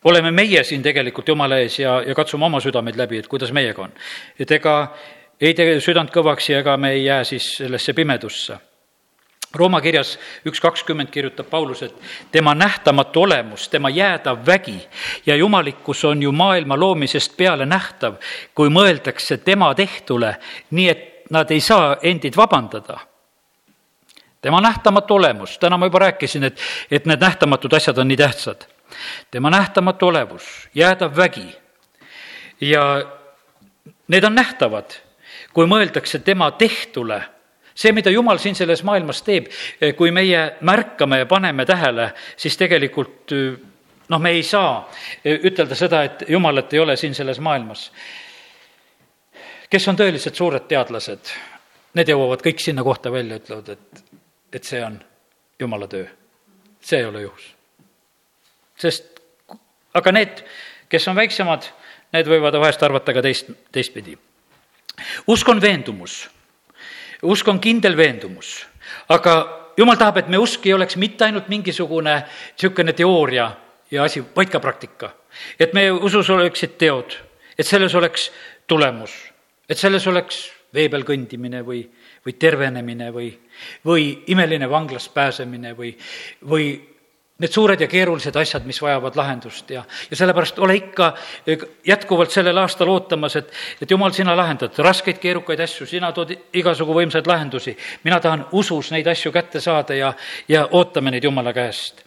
[0.04, 3.82] oleme meie siin tegelikult Jumala ees ja, ja katsume oma südameid läbi, et kuidas meiega
[3.82, 3.92] on.
[4.38, 4.74] et ega
[5.40, 8.58] ei tee südant kõvaks ja ega me ei jää siis sellesse pimedusse.
[9.54, 11.94] Rooma kirjas üks kakskümmend kirjutab Paulus, et
[12.30, 14.76] tema nähtamatu olemus, tema jäädav vägi
[15.26, 18.18] ja jumalikkus on ju maailma loomisest peale nähtav,
[18.54, 20.34] kui mõeldakse tema tehtule,
[20.70, 22.98] nii et nad ei saa endid vabandada
[24.42, 28.68] tema nähtamatu olemus, täna ma juba rääkisin, et, et need nähtamatud asjad on nii tähtsad
[29.30, 31.48] tema nähtamatu olevus, jäädav vägi
[32.60, 32.82] ja
[34.08, 34.94] need on nähtavad,
[35.52, 37.22] kui mõeldakse tema tehtule
[37.78, 39.50] see, mida Jumal siin selles maailmas teeb,
[39.96, 43.34] kui meie märkame ja paneme tähele, siis tegelikult
[44.08, 44.80] noh, me ei saa
[45.24, 47.90] ütelda seda, et Jumalat ei ole siin selles maailmas.
[49.70, 51.34] kes on tõelised suured teadlased,
[51.94, 54.02] need jõuavad kõik sinna kohta välja, ütlevad, et,
[54.52, 54.98] et see on
[55.60, 56.06] Jumala töö.
[56.80, 57.57] see ei ole juhus
[58.78, 59.20] sest
[59.94, 60.42] aga need,
[60.88, 61.68] kes on väiksemad,
[62.14, 64.16] need võivad vahest arvata ka teist, teistpidi.
[65.26, 66.28] usk on veendumus,
[67.22, 68.66] usk on kindel veendumus,
[69.08, 69.38] aga
[69.78, 73.50] jumal tahab, et me usk ei oleks mitte ainult mingisugune niisugune teooria
[73.90, 75.14] ja asi, vaid ka praktika.
[75.60, 77.14] et meie usus oleksid teod,
[77.58, 78.30] et selles oleks
[78.66, 79.12] tulemus,
[79.68, 81.82] et selles oleks vee peal kõndimine või,
[82.24, 83.30] või tervenemine või,
[83.84, 85.94] või imeline vanglast pääsemine või,
[86.48, 86.66] või
[87.38, 91.12] need suured ja keerulised asjad, mis vajavad lahendust ja, ja sellepärast ole ikka
[91.86, 96.96] jätkuvalt sellel aastal ootamas, et, et jumal, sina lahendad raskeid, keerukaid asju, sina tood igasugu
[96.98, 97.76] võimsaid lahendusi.
[98.04, 100.12] mina tahan usus neid asju kätte saada ja,
[100.48, 102.02] ja ootame neid Jumala käest.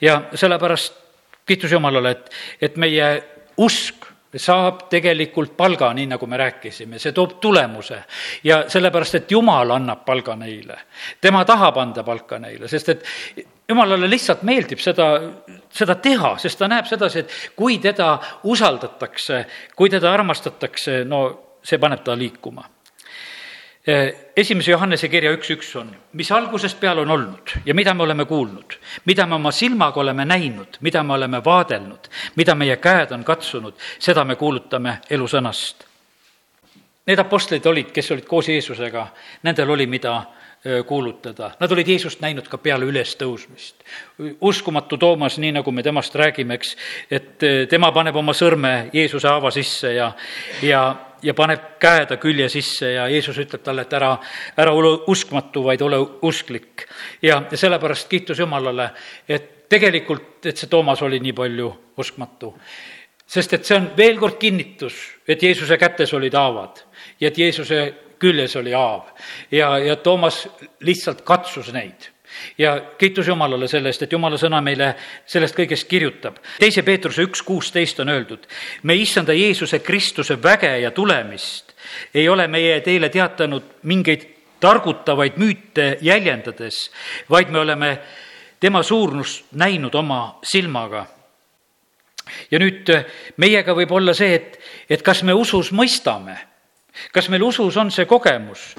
[0.00, 0.96] ja sellepärast
[1.46, 3.10] kiitus Jumalale, et, et meie
[3.58, 4.06] usk
[4.38, 8.02] saab tegelikult palga, nii nagu me rääkisime, see toob tulemuse.
[8.44, 10.78] ja sellepärast, et Jumal annab palga neile.
[11.20, 13.04] tema tahab anda palka neile, sest et
[13.70, 15.06] jumalale lihtsalt meeldib seda,
[15.70, 18.16] seda teha, sest ta näeb sedasi, et kui teda
[18.50, 19.44] usaldatakse,
[19.78, 21.22] kui teda armastatakse, no
[21.62, 22.66] see paneb ta liikuma
[24.36, 28.24] esimese Johannese kirja üks üks on, mis algusest peale on olnud ja mida me oleme
[28.28, 28.76] kuulnud,
[29.08, 33.74] mida me oma silmaga oleme näinud, mida me oleme vaadelnud, mida meie käed on katsunud,
[33.98, 35.86] seda me kuulutame elusõnast.
[37.08, 39.06] Need apostlid olid, kes olid koos Jeesusega,
[39.42, 40.20] nendel oli, mida
[40.86, 41.50] kuulutada.
[41.60, 43.74] Nad olid Jeesust näinud ka peale ülestõusmist.
[44.40, 46.76] uskumatu Toomas, nii nagu me temast räägime, eks,
[47.10, 50.10] et tema paneb oma sõrme Jeesuse haava sisse ja,
[50.62, 50.82] ja,
[51.22, 54.10] ja paneb käe ta külje sisse ja Jeesus ütleb talle, et ära,
[54.56, 56.84] ära ole uskmatu, vaid ole usklik.
[57.22, 58.90] ja, sellepärast kiitus Jumalale,
[59.28, 62.54] et tegelikult, et see Toomas oli nii palju uskmatu.
[63.26, 64.94] sest et see on veel kord kinnitus,
[65.28, 66.84] et Jeesuse kätes olid haavad
[67.20, 69.10] ja et Jeesuse küljes oli haav
[69.50, 70.44] ja, ja Toomas
[70.80, 72.10] lihtsalt katsus neid
[72.58, 74.92] ja kiitus Jumalale selle eest, et Jumala sõna meile
[75.26, 76.38] sellest kõigest kirjutab.
[76.58, 78.46] teise Peetruse üks kuusteist on öeldud,
[78.82, 81.74] me issanda Jeesuse Kristuse väge ja tulemist
[82.14, 84.26] ei ole meie teile teatanud mingeid
[84.60, 86.90] targutavaid müüte jäljendades,
[87.30, 87.98] vaid me oleme
[88.60, 91.06] tema suurnust näinud oma silmaga.
[92.50, 92.92] ja nüüd
[93.36, 96.36] meiega võib olla see, et, et kas me usus mõistame,
[97.12, 98.74] kas meil usus on see kogemus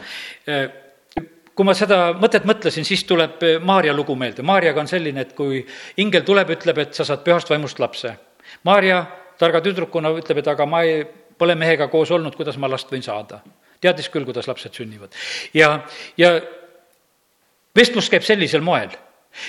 [1.56, 4.44] kui ma seda mõtet mõtlesin, siis tuleb eh, Maarja lugu meelde.
[4.46, 5.60] Maarjaga on selline, et kui
[6.02, 8.14] ingel tuleb, ütleb, et sa saad pühast vaimust lapse.
[8.68, 9.04] Maarja
[9.40, 11.04] targa tüdrukuna ütleb, et aga ma ei,
[11.38, 13.42] pole mehega koos olnud, kuidas ma last võin saada.
[13.82, 15.14] teadis küll, kuidas lapsed sünnivad.
[15.54, 15.80] ja,
[16.18, 16.36] ja
[17.76, 18.92] vestlus käib sellisel moel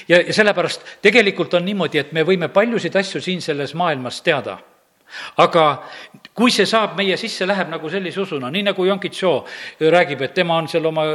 [0.09, 4.57] ja, ja sellepärast tegelikult on niimoodi, et me võime paljusid asju siin selles maailmas teada
[5.43, 5.67] aga
[6.35, 9.33] kui see saab meie sisse, läheb nagu sellise usuna, nii nagu Jonkitšo
[9.93, 11.07] räägib, et tema on seal oma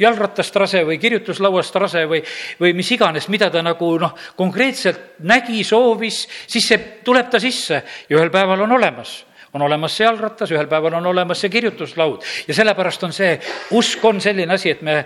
[0.00, 2.20] jalgratast rase või kirjutuslauast rase või,
[2.60, 7.82] või mis iganes, mida ta nagu noh, konkreetselt nägi, soovis, siis see tuleb ta sisse.
[8.08, 9.22] Ja ühel päeval on olemas.
[9.54, 12.24] On olemas see jalgratas, ühel päeval on olemas see kirjutuslaud.
[12.48, 13.36] Ja sellepärast on see,
[13.78, 15.04] usk on selline asi, et me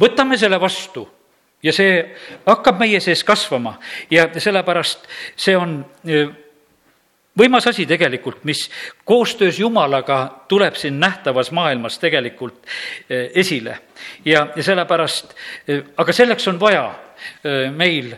[0.00, 1.06] võtame selle vastu.
[1.64, 2.00] Ja see
[2.44, 3.78] hakkab meie sees kasvama.
[4.10, 5.84] Ja sellepärast see on
[7.38, 8.68] võimas asi tegelikult, mis
[9.04, 13.78] koostöös Jumalaga tuleb siin nähtavas maailmas tegelikult eh, esile.
[14.24, 15.34] ja, ja sellepärast,
[15.68, 16.86] eh, aga selleks on vaja
[17.44, 18.14] eh, meil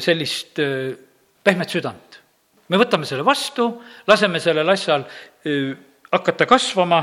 [0.00, 0.58] sellist
[1.44, 2.20] pehmet südant.
[2.68, 5.02] me võtame selle vastu, laseme sellel asjal
[6.12, 7.00] hakata kasvama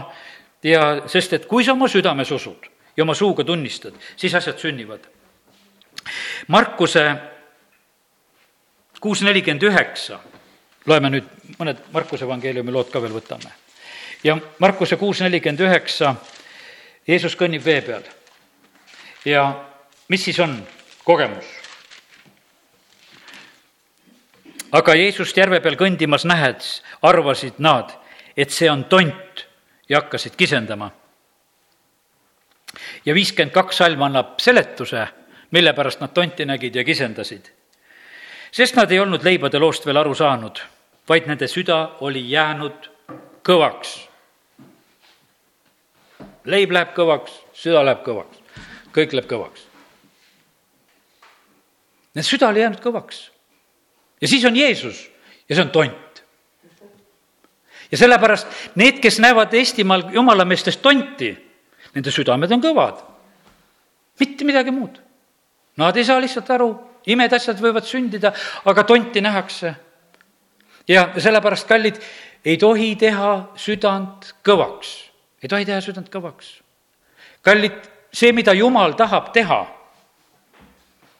[0.63, 5.03] ja sest, et kui sa oma südames usud ja oma suuga tunnistad, siis asjad sünnivad.
[6.47, 7.03] Markuse
[8.99, 10.21] kuus nelikümmend üheksa
[10.85, 13.51] loeme nüüd mõned Markuse evangeeliumi lood ka veel võtame.
[14.23, 16.15] ja Markuse kuus nelikümmend üheksa,
[17.07, 18.03] Jeesus kõnnib vee peal.
[19.25, 19.65] ja
[20.07, 20.67] mis siis on
[21.03, 21.45] kogemus?
[24.71, 27.91] aga Jeesust järve peal kõndimas nähes, arvasid nad,
[28.37, 29.45] et see on tont
[29.89, 30.91] ja hakkasid kisendama.
[33.05, 35.07] ja viiskümmend kaks salm annab seletuse,
[35.51, 37.58] mille pärast nad tonti nägid ja kisendasid.
[38.51, 40.61] Sest nad ei olnud leibade loost veel aru saanud
[41.09, 42.89] vaid nende süda oli jäänud
[43.45, 43.95] kõvaks.
[46.49, 48.37] leib läheb kõvaks, süda läheb kõvaks,
[48.93, 49.65] kõik läheb kõvaks.
[52.13, 53.29] Nende süda oli jäänud kõvaks.
[54.21, 55.09] ja siis on Jeesus
[55.49, 56.23] ja see on tont.
[57.91, 61.33] ja sellepärast need, kes näevad Eestimaal jumalameestes tonti,
[61.93, 63.01] nende südamed on kõvad.
[64.19, 65.01] mitte midagi muud.
[65.77, 68.33] Nad ei saa lihtsalt aru, imed asjad võivad sündida,
[68.65, 69.73] aga tonti nähakse
[70.89, 71.99] ja sellepärast, kallid,
[72.45, 74.93] ei tohi teha südant kõvaks,
[75.43, 76.59] ei tohi teha südant kõvaks.
[77.41, 77.77] kallid,
[78.11, 79.61] see, mida Jumal tahab teha,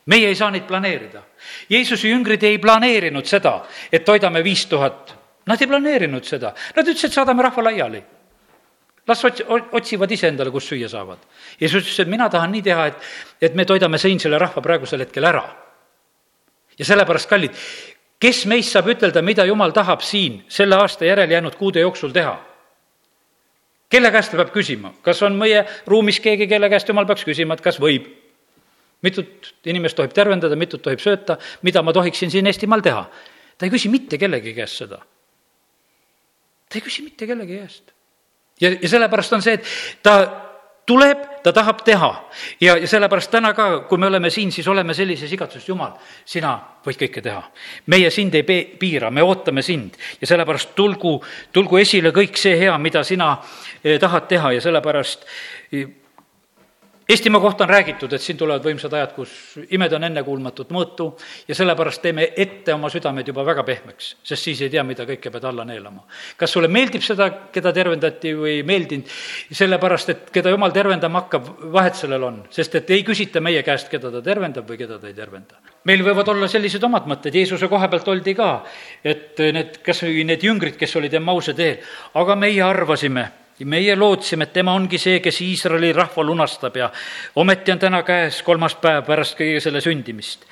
[0.06, 1.22] meie ei saa neid planeerida.
[1.70, 5.16] Jeesuse jüngrid ei planeerinud seda, et toidame viis tuhat.
[5.48, 8.02] Nad ei planeerinud seda, nad ütlesid, saadame rahva laiali
[9.10, 11.24] las ots-, otsivad ise endale, kus süüa saavad.
[11.60, 13.10] Jeesus ütles, et mina tahan nii teha, et,
[13.42, 15.44] et me toidame siin selle rahva praegusel hetkel ära.
[16.80, 17.58] Ja sellepärast, kallid,
[18.20, 22.38] kes meist saab ütelda, mida jumal tahab siin selle aasta järel jäänud kuude jooksul teha?
[23.90, 27.58] kelle käest ta peab küsima, kas on meie ruumis keegi, kelle käest jumal peaks küsima,
[27.58, 28.08] et kas võib?
[29.02, 33.06] mitut inimest tohib tervendada, mitut tohib sööta, mida ma tohiksin siin Eestimaal teha?
[33.58, 35.00] ta ei küsi mitte kellegi käest seda.
[36.70, 37.92] ta ei küsi mitte kellegi käest.
[38.62, 40.49] ja, ja sellepärast on see, et ta
[40.90, 42.10] tuleb, ta tahab teha.
[42.62, 45.94] Ja, ja sellepärast täna ka, kui me oleme siin, siis oleme sellises igatsuses, Jumal,
[46.26, 47.44] sina võid kõike teha.
[47.94, 48.44] meie sind ei
[48.80, 49.98] piira, me ootame sind.
[50.22, 51.20] Ja sellepärast tulgu,
[51.54, 53.36] tulgu esile kõik see hea, mida sina
[53.84, 54.54] eh, tahad teha.
[54.58, 55.28] Ja sellepärast
[57.10, 59.32] Eestimaa kohta on räägitud, et siin tulevad võimsad ajad, kus
[59.74, 61.08] imed on ennekuulmatut mõõtu
[61.48, 65.32] ja sellepärast teeme ette oma südamed juba väga pehmeks, sest siis ei tea, mida kõike
[65.34, 66.06] pead alla neelama.
[66.38, 69.10] kas sulle meeldib seda, keda tervendati või ei meeldinud,
[69.62, 73.90] sellepärast et keda jumal tervendama hakkab, vahet sellel on, sest et ei küsita meie käest,
[73.90, 75.58] keda ta tervendab või keda ta ei tervenda.
[75.90, 78.54] meil võivad olla sellised omad mõtted, Jeesuse koha pealt oldi ka,
[79.04, 81.82] et need, kas või need jüngrid, kes olid Emmause teel,
[82.14, 83.32] aga meie arvasime
[83.66, 86.90] meie lootsime, et tema ongi see, kes Iisraeli rahva lunastab ja
[87.36, 90.46] ometi on täna käes kolmas päev pärast kõige selle sündimist.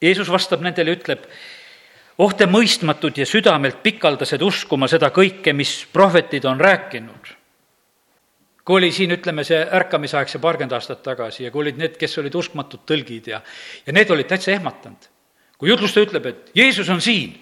[0.00, 1.26] Jeesus vastab nendele, ütleb,
[2.18, 7.36] oh te mõistmatud ja südamelt pikaldased uskuma seda kõike, mis prohvetid on rääkinud.
[8.64, 12.18] kui oli siin, ütleme, see ärkamisaeg, see paarkümmend aastat tagasi ja kui olid need, kes
[12.18, 13.40] olid uskmatud tõlgid ja,
[13.86, 15.08] ja need olid täitsa ehmatanud.
[15.58, 17.34] kui jutlustaja ütleb, et Jeesus on siin,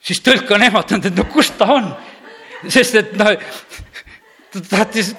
[0.00, 1.92] siis tõlk on ehmatanud, et no kus ta on
[2.68, 3.32] sest et noh,
[4.52, 5.14] ta tahtis,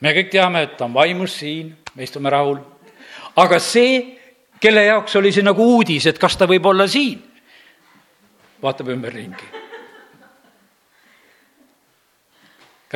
[0.00, 2.60] me kõik teame, et ta on vaimus siin, me istume rahul,
[3.36, 4.00] aga see,
[4.60, 7.22] kelle jaoks oli see nagu uudis, et kas ta võib olla siin,
[8.62, 9.56] vaatab ümberringi.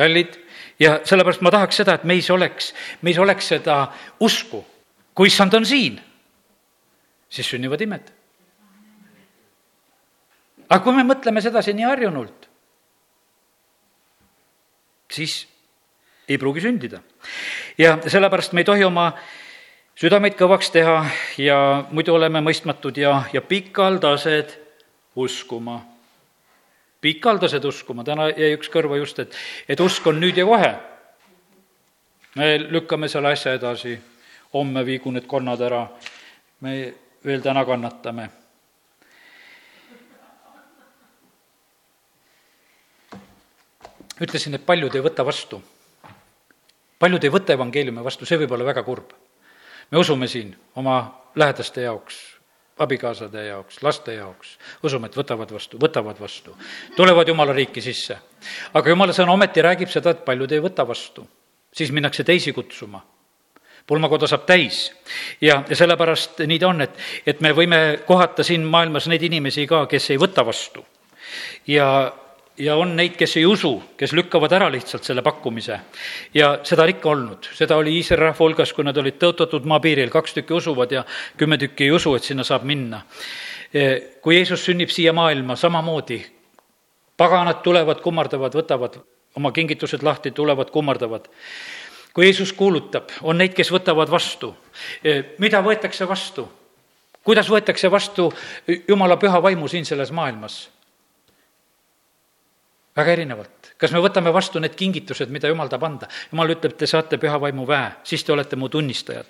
[0.01, 0.37] kallid,
[0.79, 2.71] ja sellepärast ma tahaks seda, et meis oleks,
[3.05, 3.83] meis oleks seda
[4.23, 4.63] usku,
[5.13, 5.99] kui issand on siin,
[7.29, 8.07] siis sünnivad imed.
[10.71, 12.40] Aga kui me mõtleme sedasi nii harjunult,
[15.11, 15.47] siis
[16.29, 16.99] ei pruugi sündida.
[17.77, 19.11] ja sellepärast me ei tohi oma
[19.95, 21.05] südameid kõvaks teha
[21.37, 21.57] ja
[21.91, 24.57] muidu oleme mõistmatud ja, ja pikaldased
[25.15, 25.81] uskuma.
[27.01, 29.35] pikaldased uskuma, täna jäi üks kõrva just, et,
[29.69, 30.73] et usk on nüüd ja kohe.
[32.35, 33.99] me lükkame selle asja edasi,
[34.53, 35.87] homme viigu need konnad ära,
[36.61, 36.93] me
[37.25, 38.29] veel täna kannatame
[44.21, 45.61] ütlesin, et paljud ei võta vastu.
[46.99, 49.13] paljud ei võta evangeeliumi vastu, see võib olla väga kurb.
[49.91, 50.97] me usume siin oma
[51.35, 52.19] lähedaste jaoks,
[52.77, 56.55] abikaasade jaoks, laste jaoks, usume, et võtavad vastu, võtavad vastu,
[56.95, 58.17] tulevad jumala riiki sisse.
[58.73, 61.27] aga jumala sõna ometi räägib seda, et paljud ei võta vastu.
[61.73, 63.01] siis minnakse teisi kutsuma
[63.87, 64.91] pulmakoda saab täis
[65.41, 69.65] ja, ja sellepärast nii ta on, et, et me võime kohata siin maailmas neid inimesi
[69.67, 70.85] ka, kes ei võta vastu.
[71.67, 71.87] ja
[72.61, 75.79] ja on neid, kes ei usu, kes lükkavad ära lihtsalt selle pakkumise.
[76.33, 80.11] ja seda on ikka olnud, seda oli Iisraeli rahva hulgas, kui nad olid tõotatud maapiiril,
[80.13, 81.05] kaks tükki usuvad ja
[81.37, 83.01] kümme tükki ei usu, et sinna saab minna.
[84.21, 86.19] kui Jeesus sünnib siia maailma, samamoodi
[87.17, 88.97] paganad tulevad, kummardavad, võtavad
[89.37, 91.29] oma kingitused lahti, tulevad, kummardavad.
[92.13, 94.55] kui Jeesus kuulutab, on neid, kes võtavad vastu.
[95.37, 96.49] mida võetakse vastu?
[97.23, 98.31] kuidas võetakse vastu
[98.87, 100.69] Jumala püha vaimu siin selles maailmas?
[102.95, 103.71] Väga erinevalt.
[103.81, 106.07] kas me võtame vastu need kingitused, mida jumal tahab anda?
[106.31, 109.29] jumal ütleb, te saate püha vaimu väe, siis te olete mu tunnistajad.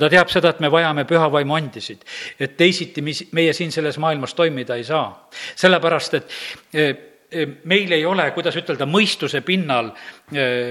[0.00, 2.04] ta teab seda, et me vajame püha vaimu andisid,
[2.38, 5.28] et teisiti mis meie siin selles maailmas toimida ei saa.
[5.56, 6.30] sellepärast, et
[6.72, 6.88] e,
[7.30, 9.92] e, meil ei ole, kuidas ütelda, mõistuse pinnal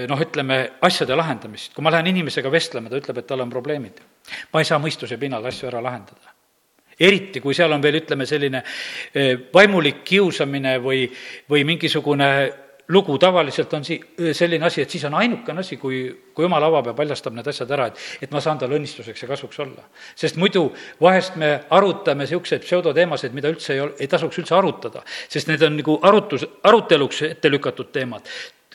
[0.08, 1.74] noh, ütleme, asjade lahendamist.
[1.74, 4.00] kui ma lähen inimesega vestlema, ta ütleb, et tal on probleemid.
[4.52, 6.41] ma ei saa mõistuse pinnal asju ära lahendada
[7.02, 11.06] eriti, kui seal on veel, ütleme, selline eh, vaimulik kiusamine või,
[11.50, 12.32] või mingisugune
[12.92, 13.18] lugu.
[13.18, 14.00] Tavaliselt on si-,
[14.32, 17.70] selline asi, et siis on ainukene asi, kui, kui jumal avab ja paljastab need asjad
[17.74, 19.86] ära, et, et ma saan talle õnnistuseks ja kasuks olla.
[20.18, 20.68] sest muidu
[21.00, 25.62] vahest me arutame niisuguseid pseudoteemasid, mida üldse ei ol-, ei tasuks üldse arutada, sest need
[25.66, 28.28] on nagu arutus, aruteluks ette lükatud teemad.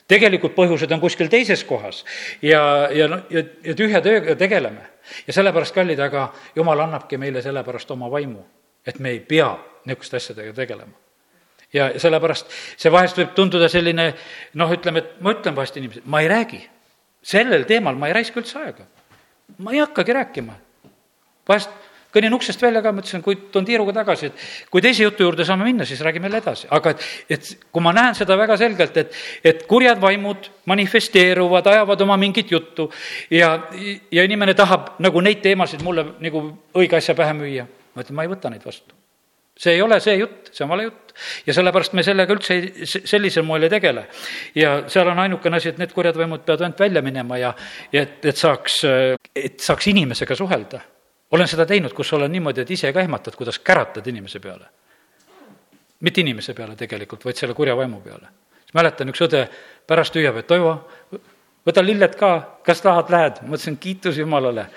[0.08, 2.06] Tegelikult põhjused on kuskil teises kohas
[2.42, 2.62] ja,
[2.96, 4.86] ja noh, ja, ja tühja tööga tegeleme
[5.28, 8.44] ja sellepärast, kallid, aga jumal annabki meile sellepärast oma vaimu,
[8.88, 9.52] et me ei pea
[9.86, 10.94] niisuguste asjadega tegelema.
[11.74, 14.14] ja sellepärast see vahest võib tunduda selline
[14.54, 16.62] noh, ütleme, et ma ütlen vahest inimesele, ma ei räägi.
[17.22, 18.86] sellel teemal ma ei raiska üldse aega.
[19.58, 20.54] ma ei hakkagi rääkima.
[21.48, 21.70] vahest
[22.18, 25.68] kõnnin uksest välja ka, mõtlesin, kui toon tiiruga tagasi, et kui teise jutu juurde saame
[25.68, 26.68] minna, siis räägime jälle edasi.
[26.74, 32.06] aga et, et kui ma näen seda väga selgelt, et, et kurjad vaimud manifesteeruvad, ajavad
[32.08, 32.90] oma mingit juttu
[33.32, 33.56] ja,
[34.12, 38.28] ja inimene tahab nagu neid teemasid mulle nagu õige asja pähe müüa, ma ütlen, ma
[38.28, 38.98] ei võta neid vastu
[39.58, 41.14] see ei ole see jutt, see on vale jutt.
[41.48, 44.06] ja sellepärast me sellega üldse ei, sellisel moel ei tegele.
[44.56, 47.54] ja seal on ainukene asi, et need kurjad vaimud peavad ainult välja minema ja,
[47.92, 48.84] ja et, et saaks,
[49.34, 50.84] et saaks inimesega suhelda
[51.32, 54.66] olen seda teinud, kus olen niimoodi, et ise ka ehmatad, kuidas käratad inimese peale.
[56.00, 58.28] mitte inimese peale tegelikult, vaid selle kurja vaimu peale.
[58.60, 59.48] siis mäletan, üks õde
[59.88, 60.76] pärast hüüab, et Toivo,
[61.66, 63.42] võta lilled ka, kas tahad, lähed?
[63.42, 64.68] ma ütlesin, kiitus Jumalale,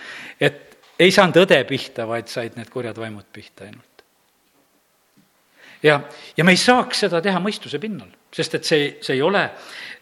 [0.41, 4.05] et ei saanud õde pihta, vaid said need kurjad vaimud pihta ainult.
[5.83, 6.01] ja,
[6.37, 9.45] ja me ei saaks seda teha mõistuse pinnal, sest et see, see ei ole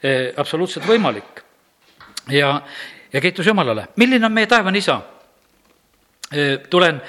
[0.02, 1.44] eh, absoluutselt võimalik.
[2.30, 2.62] ja,
[3.12, 3.88] ja kiitus Jumalale.
[3.96, 5.00] milline on meie taevane isa?
[6.70, 7.00] Tulen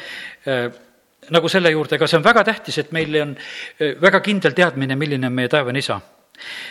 [1.29, 3.35] nagu selle juurde, aga see on väga tähtis, et meil on
[4.01, 5.99] väga kindel teadmine, milline on meie taevane isa.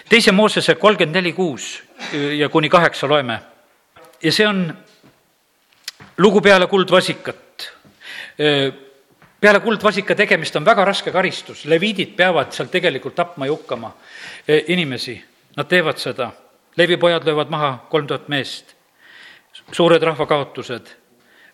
[0.08, 1.82] teise Moosese kolmkümmend neli kuus
[2.38, 3.40] ja kuni kaheksa loeme.
[4.22, 4.76] ja see on
[6.18, 7.72] lugu peale kuldvasikat.
[9.40, 13.92] peale kuldvasika tegemist on väga raske karistus, leviidid peavad seal tegelikult tapma ja hukkama
[14.68, 15.24] inimesi,
[15.56, 16.30] nad teevad seda.
[16.76, 18.74] levipojad löövad maha kolm tuhat meest,
[19.72, 20.86] suured rahvakaotused,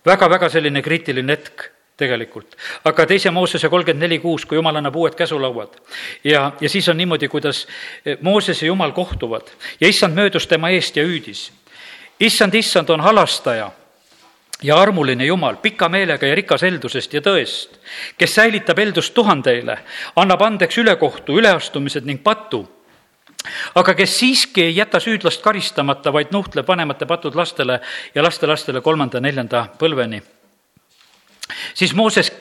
[0.07, 2.57] väga-väga selline kriitiline hetk tegelikult.
[2.85, 5.79] aga teise Moosese kolmkümmend neli kuus, kui jumal annab uued käsulauad
[6.25, 7.67] ja, ja siis on niimoodi, kuidas
[8.21, 11.53] Mooses ja Jumal kohtuvad ja issand möödus tema eest ja hüüdis.
[12.21, 13.71] issand, issand on halastaja
[14.63, 17.79] ja armuline Jumal, pika meelega ja rikas heldusest ja tõest,
[18.19, 19.79] kes säilitab heldust tuhandeile,
[20.17, 22.65] annab andeks ülekohtu, üleastumised ning patu
[23.74, 27.80] aga kes siiski ei jäta süüdlast karistamata, vaid nuhtleb vanemate patud lastele
[28.14, 30.22] ja lastelastele kolmanda-neljanda põlveni
[31.74, 32.32] siis Mooses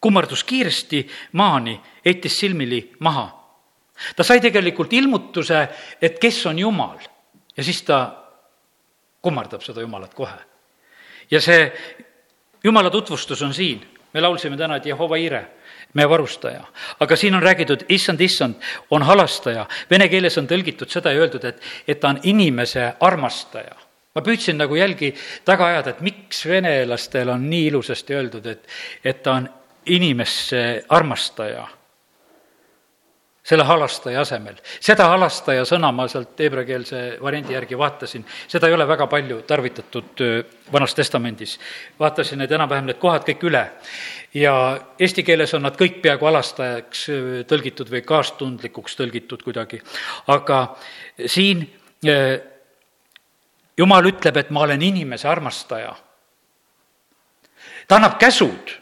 [0.00, 3.44] kummardus kiiresti maani, heitis silmili maha.
[4.16, 5.68] ta sai tegelikult ilmutuse,
[6.02, 6.98] et kes on Jumal
[7.56, 8.24] ja siis ta
[9.22, 10.38] kummardab seda Jumalat kohe.
[11.30, 11.72] ja see
[12.64, 15.46] Jumala tutvustus on siin, me laulsime täna, et Jehova Ire,
[15.94, 16.64] meie varustaja.
[17.00, 18.54] aga siin on räägitud, issand, issand,
[18.90, 19.66] on halastaja.
[19.90, 23.74] Vene keeles on tõlgitud seda ja öeldud, et, et ta on inimese armastaja
[24.14, 25.10] ma püüdsin nagu jälgi
[25.44, 28.68] taga ajada, et miks venelastel on nii ilusasti öeldud, et,
[29.04, 29.48] et ta on
[29.90, 31.66] inimesse armastaja,
[33.44, 34.56] selle halastaja asemel.
[34.80, 40.24] seda halastaja sõna ma sealt heebreakeelse variandi järgi vaatasin, seda ei ole väga palju tarvitatud
[40.72, 41.58] Vanas Testamendis.
[42.00, 43.64] vaatasin need enam-vähem need kohad kõik üle
[44.34, 44.54] ja
[44.98, 47.06] eesti keeles on nad kõik peaaegu halastajaks
[47.50, 49.82] tõlgitud või kaastundlikuks tõlgitud kuidagi,
[50.26, 50.76] aga
[51.26, 51.66] siin
[53.76, 55.94] jumal ütleb, et ma olen inimese armastaja.
[57.88, 58.72] ta annab käsud,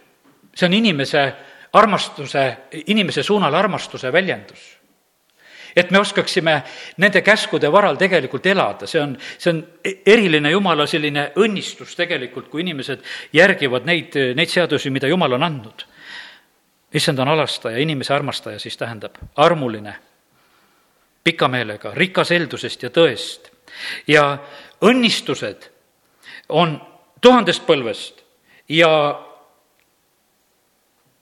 [0.54, 1.32] see on inimese
[1.72, 2.56] armastuse,
[2.86, 4.78] inimese suunal armastuse väljendus.
[5.76, 6.62] et me oskaksime
[7.00, 9.62] nende käskude varal tegelikult elada, see on, see on
[10.06, 13.00] eriline jumala selline õnnistus tegelikult, kui inimesed
[13.32, 15.86] järgivad neid, neid seadusi, mida jumal on andnud.
[16.94, 19.94] issand on alastaja, inimese armastaja siis tähendab, armuline,
[21.24, 23.48] pika meelega, rikas heldusest ja tõest
[24.06, 24.38] ja
[24.84, 25.70] õnnistused
[26.48, 26.76] on
[27.20, 28.22] tuhandest põlvest
[28.68, 28.90] ja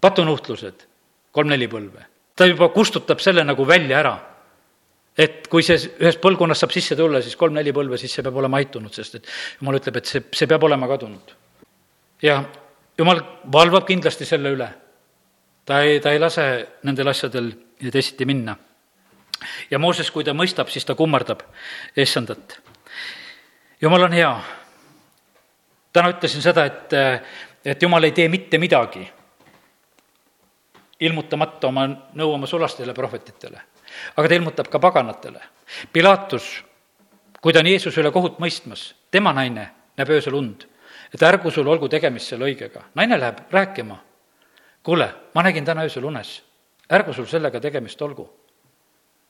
[0.01, 0.87] patunuhtlused
[1.33, 2.07] kolm-neli põlve.
[2.37, 4.19] ta juba kustutab selle nagu välja ära.
[5.19, 8.57] et kui see ühest põlvkonnast saab sisse tulla, siis kolm-neli põlve, siis see peab olema
[8.57, 9.27] aitunud, sest et
[9.61, 11.35] jumal ütleb, et see, see peab olema kadunud.
[12.23, 12.43] ja
[12.99, 13.23] jumal
[13.53, 14.69] valvab kindlasti selle üle.
[15.65, 16.47] ta ei, ta ei lase
[16.83, 17.53] nendel asjadel
[17.93, 18.57] teisiti minna.
[19.71, 21.43] ja Mooses, kui ta mõistab, siis ta kummardab
[21.97, 22.61] issandat
[23.81, 24.41] jumal on hea.
[25.93, 26.93] täna ütlesin seda, et,
[27.65, 29.03] et jumal ei tee mitte midagi,
[31.01, 33.61] ilmutamata oma nõu oma sulastele prohvetitele.
[34.17, 35.41] aga ta ilmutab ka paganatele.
[35.93, 36.65] Pilatus,
[37.41, 40.67] kui ta on Jeesuse üle kohut mõistmas, tema naine näeb öösel und,
[41.15, 42.83] et ärgu sul olgu tegemist selle õigega.
[42.95, 43.99] naine läheb rääkima,
[44.83, 46.43] kuule, ma nägin täna öösel unes,
[46.93, 48.31] ärgu sul sellega tegemist olgu.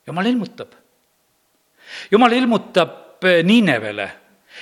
[0.07, 0.73] jumal ilmutab.
[2.11, 2.97] jumal ilmutab
[3.43, 4.11] Niinevele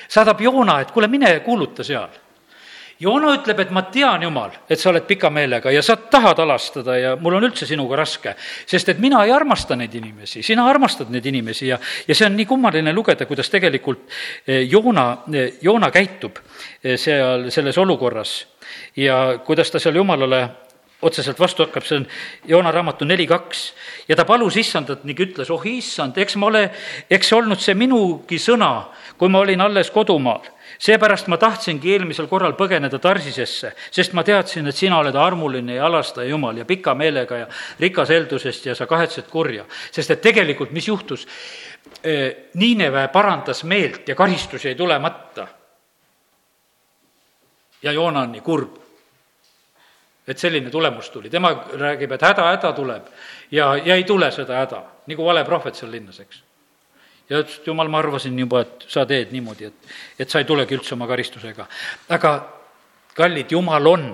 [0.07, 2.09] saadab Joona, et kuule, mine kuuluta seal.
[2.99, 6.97] Joona ütleb, et ma tean, Jumal, et sa oled pika meelega ja sa tahad alastada
[6.99, 8.33] ja mul on üldse sinuga raske,
[8.67, 12.35] sest et mina ei armasta neid inimesi, sina armastad neid inimesi ja, ja see on
[12.35, 14.03] nii kummaline lugeda, kuidas tegelikult
[14.45, 18.35] eh, Joona, eh, Joona käitub eh, seal selles olukorras
[18.99, 20.43] ja kuidas ta seal Jumalale
[21.01, 22.07] otseselt vastu hakkab, see on
[22.47, 23.73] Joona raamatu neli kaks.
[24.09, 26.67] ja ta palus issandat ning ütles, oh issand, eks ma ole,
[27.09, 30.43] eks see olnud see minugi sõna, kui ma olin alles kodumaal.
[30.79, 35.85] Seepärast ma tahtsingi eelmisel korral põgeneda Tarsisesse, sest ma teadsin, et sina oled armuline ja
[35.85, 37.47] alastaja Jumal ja pika meelega ja
[37.79, 39.65] rikas heldusest ja sa kahetsed kurja.
[39.91, 41.27] sest et tegelikult, mis juhtus?
[42.53, 45.47] Niineve parandas meelt ja karistusi jäi tulemata.
[47.83, 48.79] ja Joona on nii kurb
[50.29, 53.07] et selline tulemus tuli, tema räägib, et häda, häda tuleb
[53.51, 56.43] ja, ja ei tule seda häda, nagu vale prohvet seal linnas, eks.
[57.29, 60.47] Ja ütles, et jumal, ma arvasin juba, et sa teed niimoodi, et, et sa ei
[60.49, 61.67] tulegi üldse oma karistusega.
[62.09, 62.33] aga
[63.15, 64.09] kallid, jumal on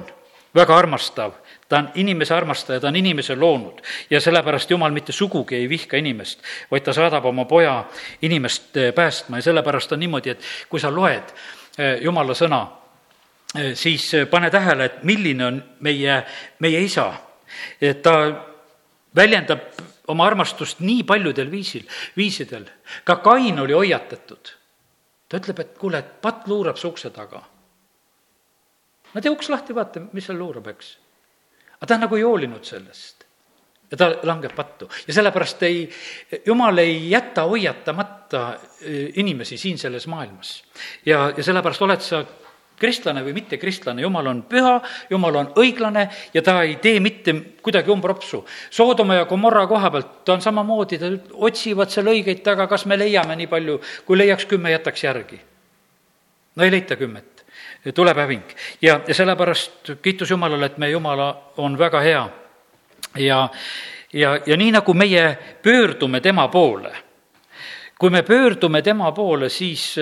[0.56, 1.34] väga armastav,
[1.70, 5.98] ta on inimese armastaja, ta on inimese loonud ja sellepärast Jumal mitte sugugi ei vihka
[5.98, 6.40] inimest,
[6.72, 7.84] vaid ta saadab oma poja
[8.22, 11.34] inimest eh, päästma ja sellepärast on niimoodi, et kui sa loed
[11.78, 12.62] eh, Jumala sõna,
[13.58, 16.22] eh, siis pane tähele, et milline on meie,
[16.60, 17.14] meie isa.
[18.02, 18.14] ta
[19.16, 19.60] väljendab
[20.08, 21.84] oma armastust nii paljudel viisil,
[22.18, 22.66] viisidel.
[23.04, 24.54] ka Kain oli hoiatatud.
[25.30, 27.42] ta ütleb, et kuule, et patt luurab su ukse taga
[29.16, 30.96] no tee uks lahti, vaata, mis seal luurab, eks.
[31.78, 33.24] aga ta nagu ei hoolinud sellest.
[33.92, 35.84] ja ta langeb pattu ja sellepärast ei,
[36.46, 38.42] jumal ei jäta hoiatamata
[38.82, 40.58] e, inimesi siin selles maailmas.
[41.06, 42.24] ja, ja sellepärast oled sa
[42.80, 47.92] kristlane või mittekristlane, jumal on püha, jumal on õiglane ja ta ei tee mitte kuidagi
[47.92, 48.44] umbropsu.
[48.70, 53.00] Soodoma ja Gomorra koha pealt ta on samamoodi, ta otsivad seal õigeid taga, kas me
[53.00, 55.42] leiame nii palju, kui leiaks kümme, jätaks järgi.
[56.56, 57.36] no ei leita kümmet
[57.94, 58.44] tuleb häving.
[58.82, 62.30] ja, ja sellepärast kiitus Jumalale, et meie Jumala on väga hea.
[63.16, 63.50] ja,
[64.14, 66.96] ja, ja nii, nagu meie pöördume tema poole,
[68.00, 69.96] kui me pöördume tema poole, siis,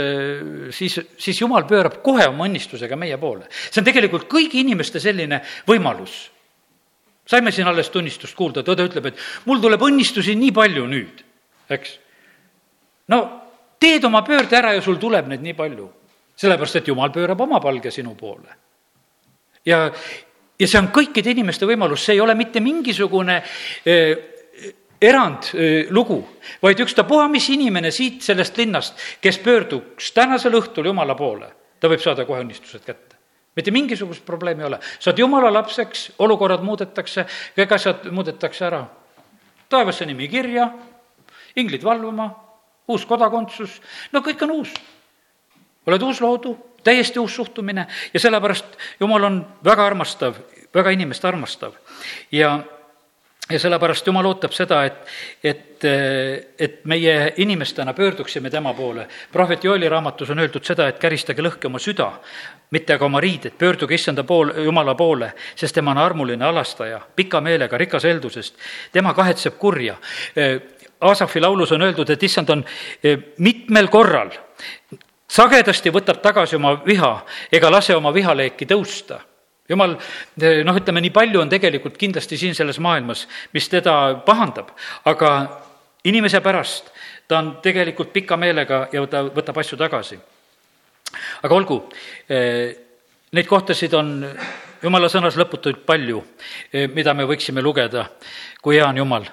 [0.74, 3.46] siis, siis Jumal pöörab kohe oma õnnistusega meie poole.
[3.50, 6.32] see on tegelikult kõigi inimeste selline võimalus.
[7.26, 11.24] saime siin alles tunnistust kuulda, et õde ütleb, et mul tuleb õnnistusi nii palju nüüd,
[11.70, 12.00] eks.
[13.08, 13.22] no
[13.80, 15.92] teed oma pöörde ära ja sul tuleb neid nii palju
[16.36, 18.56] sellepärast, et jumal pöörab oma palge sinu poole.
[19.66, 19.86] ja,
[20.60, 23.38] ja see on kõikide inimeste võimalus, see ei ole mitte mingisugune
[23.86, 24.33] eh,
[25.04, 26.20] erandlugu,
[26.64, 31.50] vaid ükstapuha, mis inimene siit sellest linnast, kes pöörduks tänasel õhtul Jumala poole,
[31.80, 33.18] ta võib saada kohe õnnistused kätte.
[33.56, 37.26] mitte mingisugust probleemi ei ole, saad Jumala lapseks, olukorrad muudetakse,
[37.58, 38.86] kõik asjad muudetakse ära.
[39.70, 40.72] taevasse nimi kirja,
[41.56, 42.30] inglid valvama,
[42.88, 43.82] uus kodakondsus,
[44.12, 44.74] no kõik on uus
[45.88, 50.36] oled uus loodu, täiesti uus suhtumine ja sellepärast Jumal on väga armastav,
[50.74, 51.74] väga inimest armastav.
[52.32, 52.60] ja,
[53.52, 55.02] ja sellepärast Jumal ootab seda, et,
[55.44, 55.86] et,
[56.60, 59.08] et meie inimestena pöörduksime tema poole.
[59.32, 62.12] prohvet Joeli raamatus on öeldud seda, et käristage lõhki oma süda,
[62.72, 67.42] mitte aga oma riided, pöörduge issanda pool, Jumala poole, sest tema on armuline alastaja, pika
[67.42, 68.56] meelega, rikas heldusest,
[68.92, 69.98] tema kahetseb kurja.
[71.04, 72.66] Aasafi laulus on öeldud, et issand on
[73.38, 74.32] mitmel korral
[75.34, 77.14] sagedasti võtab tagasi oma viha
[77.52, 79.20] ega lase oma vihaleeki tõusta.
[79.70, 79.96] Jumal,
[80.66, 83.96] noh, ütleme nii palju on tegelikult kindlasti siin selles maailmas, mis teda
[84.26, 84.74] pahandab,
[85.10, 85.30] aga
[86.10, 86.92] inimese pärast
[87.28, 90.20] ta on tegelikult pika meelega ja ta võtab asju tagasi.
[91.44, 91.80] aga olgu,
[92.30, 92.76] eh,
[93.32, 94.30] neid kohtasid on
[94.84, 96.24] jumala sõnas lõputult palju,
[96.74, 98.10] eh, mida me võiksime lugeda,
[98.62, 99.26] kui hea on Jumal.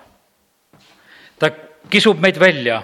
[1.39, 1.51] ta
[1.91, 2.83] kisub meid välja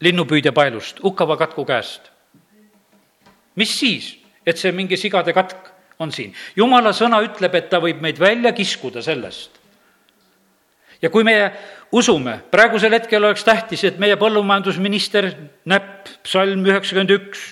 [0.00, 2.16] linnupüüdja paelust, hukkava katku käest
[3.56, 4.12] mis siis,
[4.46, 6.34] et see mingi sigade katk on siin.
[6.56, 9.50] jumala sõna ütleb, et ta võib meid välja kiskuda sellest.
[11.02, 11.50] ja kui meie
[11.92, 15.30] usume, praegusel hetkel oleks tähtis, et meie põllumajandusminister
[15.64, 17.44] näpp, psalm üheksakümmend üks,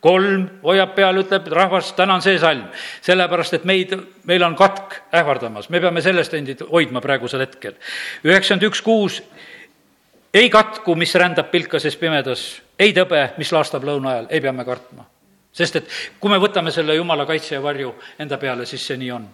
[0.00, 2.68] kolm hoiab peal, ütleb, rahvas, täna on see salm.
[3.04, 3.94] sellepärast, et meid,
[4.28, 7.76] meil on katk ähvardamas, me peame sellest endid hoidma praegusel hetkel.
[8.24, 9.22] üheksakümmend üks, kuus,
[10.34, 14.64] ei katku, mis rändab pilkases pimedas, ei tõbe, mis laastab lõuna ajal, ei pea me
[14.64, 15.08] kartma
[15.56, 19.10] sest et kui me võtame selle jumala kaitse ja varju enda peale, siis see nii
[19.16, 19.26] on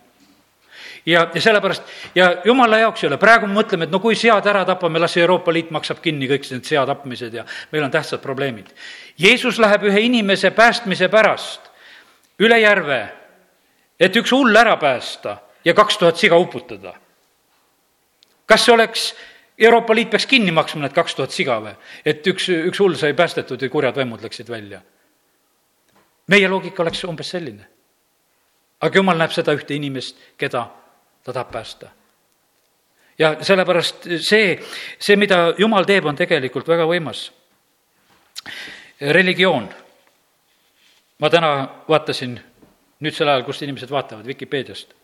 [1.06, 1.82] ja, ja sellepärast
[2.14, 5.16] ja jumala jaoks ei ole, praegu me mõtleme, et no kui sead ära tapame, las
[5.18, 8.70] Euroopa Liit maksab kinni kõik need sea tapmised ja meil on tähtsad probleemid.
[9.18, 11.70] Jeesus läheb ühe inimese päästmise pärast
[12.42, 13.02] üle järve,
[14.00, 16.94] et üks hull ära päästa ja kaks tuhat siga uputada.
[18.46, 19.12] kas see oleks,
[19.58, 21.74] Euroopa Liit peaks kinni maksma need kaks tuhat siga või?
[22.04, 24.82] et üks, üks hull sai päästetud ja kurjad vaimud läksid välja
[26.26, 27.66] meie loogika oleks umbes selline.
[28.80, 30.66] aga jumal näeb seda ühte inimest, keda
[31.24, 31.90] ta tahab päästa.
[33.18, 34.58] ja sellepärast see,
[34.98, 37.30] see, mida jumal teeb, on tegelikult väga võimas.
[39.00, 39.68] religioon.
[41.18, 42.40] ma täna vaatasin,
[43.00, 44.94] nüüd sel ajal, kust inimesed vaatavad, Vikipeediast.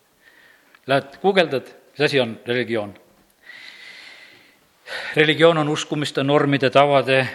[0.87, 2.97] Lähed guugeldad, mis asi on religioon?
[5.15, 7.27] religioon on uskumiste, normide, tavade,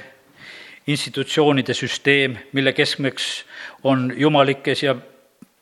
[0.86, 3.44] institutsioonide süsteem, mille keskmeks
[3.84, 4.96] on jumalikes ja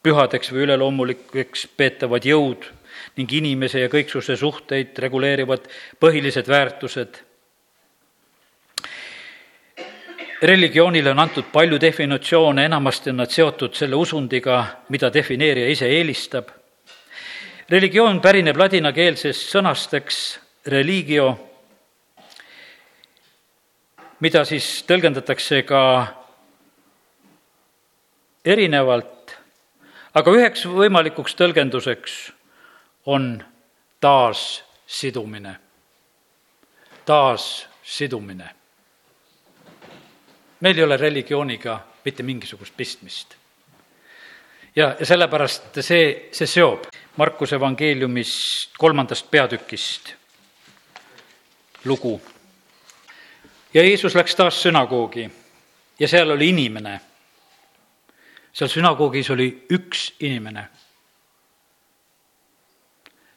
[0.03, 2.67] pühadeks või üleloomulikeks peetavad jõud
[3.17, 5.69] ning inimese ja kõiksuse suhteid reguleerivad
[6.01, 7.23] põhilised väärtused.
[10.43, 16.49] religioonile on antud palju definitsioone, enamasti on nad seotud selle usundiga, mida defineerija ise eelistab.
[17.71, 21.52] religioon pärineb ladinakeelsest sõnasteks religio,
[24.23, 25.83] mida siis tõlgendatakse ka
[28.47, 29.35] erinevalt,
[30.15, 32.17] aga üheks võimalikuks tõlgenduseks
[33.11, 33.35] on
[34.03, 35.57] taassidumine,
[37.07, 38.51] taassidumine.
[40.63, 43.35] meil ei ole religiooniga mitte mingisugust pistmist.
[44.77, 50.15] ja, ja sellepärast see, see seob Markuse evangeeliumist kolmandast peatükist
[51.85, 52.21] lugu.
[53.75, 55.31] Ja Jeesus läks taas sünagoogi
[55.99, 57.01] ja seal oli inimene.
[58.53, 60.67] seal sünagoogis oli üks inimene,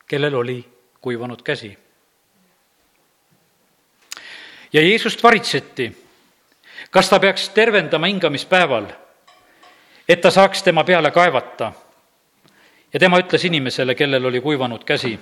[0.08, 0.66] kellel oli
[1.02, 1.78] kuivanud käsi.
[4.74, 6.06] ja Jeesust varitseti,
[6.92, 8.86] kas ta peaks tervendama hingamispäeval,
[10.10, 11.74] et ta saaks tema peale kaevata.
[12.94, 15.20] ja tema ütles inimesele, kellel oli kuivanud käsi,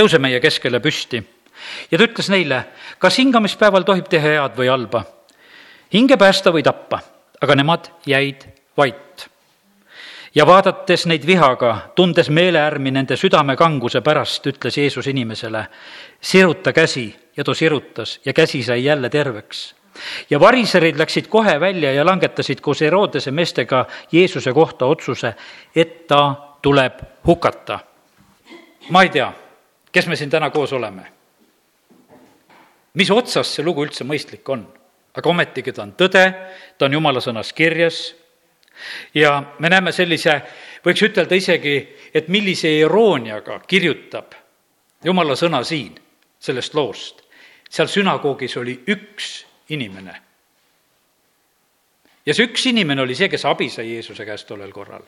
[0.00, 1.35] tõuse meie keskele püsti
[1.90, 2.64] ja ta ütles neile,
[2.98, 5.04] kas hingamispäeval tohib teha head või halba,
[5.92, 7.00] hinge päästa või tappa,
[7.40, 8.46] aga nemad jäid
[8.76, 9.28] vait.
[10.34, 15.66] ja vaadates neid vihaga, tundes meeleärmi nende südamekanguse pärast, ütles Jeesus inimesele,
[16.20, 19.74] siruta käsi ja too sirutas ja käsi sai jälle terveks
[20.30, 25.34] ja variserid läksid kohe välja ja langetasid koos Herodese meestega Jeesuse kohta otsuse,
[25.76, 27.78] et ta tuleb hukata.
[28.90, 29.32] ma ei tea,
[29.92, 31.15] kes me siin täna koos oleme
[32.96, 34.66] mis otsast see lugu üldse mõistlik on.
[35.16, 36.24] aga ometigi ta on tõde,
[36.78, 38.14] ta on jumala sõnas kirjas
[39.14, 40.40] ja me näeme sellise,
[40.84, 41.76] võiks ütelda isegi,
[42.14, 44.34] et millise irooniaga kirjutab
[45.04, 45.94] jumala sõna siin,
[46.40, 47.22] sellest loost.
[47.70, 50.14] seal sünagoogis oli üks inimene.
[52.26, 55.02] ja see üks inimene oli see, kes abi sai Jeesuse käest tollel korral.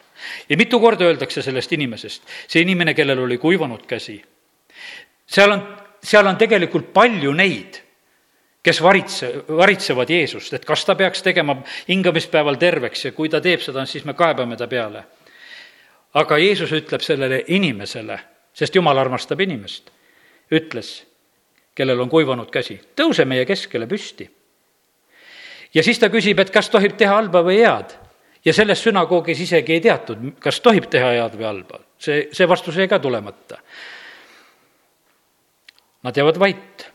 [0.49, 4.23] ja mitu korda öeldakse sellest inimesest, see inimene, kellel oli kuivanud käsi.
[5.27, 7.81] seal on seal on tegelikult palju neid,
[8.63, 11.57] kes varitse, varitsevad Jeesust, et kas ta peaks tegema
[11.89, 15.05] hingamispäeval terveks ja kui ta teeb seda, siis me kaebame ta peale.
[16.15, 18.19] aga Jeesus ütleb sellele inimesele,
[18.53, 19.91] sest Jumal armastab inimest,
[20.51, 21.05] ütles,
[21.75, 24.31] kellel on kuivanud käsi, tõuse meie keskele püsti.
[25.75, 27.95] ja siis ta küsib, et kas tohib teha halba või head.
[28.45, 31.81] ja selles sünagoogis isegi ei teatud, kas tohib teha head või halba.
[31.99, 33.63] see, see vastus jäi ka tulemata
[36.09, 36.87] Nad jäävad vait.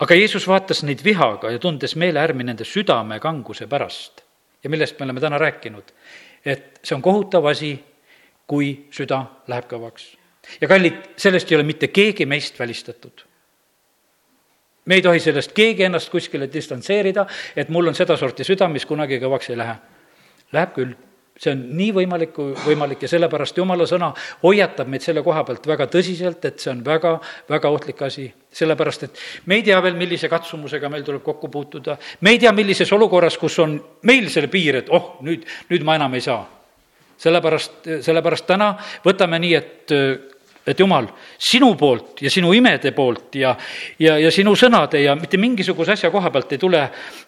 [0.00, 4.24] aga Jeesus vaatas neid vihaga ja tundes meeleärmi nende südamekanguse pärast
[4.64, 5.92] ja millest me oleme täna rääkinud,
[6.44, 7.76] et see on kohutav asi,
[8.50, 10.16] kui süda läheb kõvaks.
[10.60, 13.22] ja kallid, sellest ei ole mitte keegi meist välistatud.
[14.84, 17.26] me ei tohi sellest keegi ennast kuskile distantseerida,
[17.56, 19.76] et mul on sedasorti süda, mis kunagi kõvaks ei lähe.
[20.52, 20.96] Läheb küll
[21.40, 24.10] see on nii võimalik kui võimalik ja sellepärast jumala sõna
[24.42, 27.14] hoiatab meid selle koha pealt väga tõsiselt, et see on väga,
[27.48, 28.28] väga ohtlik asi.
[28.52, 32.52] sellepärast, et me ei tea veel, millise katsumusega meil tuleb kokku puutuda, me ei tea,
[32.52, 36.42] millises olukorras, kus on meil selle piir, et oh, nüüd, nüüd ma enam ei saa.
[37.20, 38.74] sellepärast, sellepärast täna
[39.04, 39.96] võtame nii, et
[40.66, 41.06] et jumal,
[41.38, 43.54] sinu poolt ja sinu imede poolt ja,
[43.98, 46.82] ja, ja sinu sõnade ja mitte mingisuguse asja koha pealt ei tule,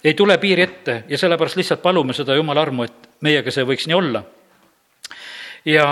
[0.04, 3.88] ei tule piiri ette ja sellepärast lihtsalt palume seda jumala armu, et meiega see võiks
[3.88, 4.24] nii olla.
[5.64, 5.86] ja,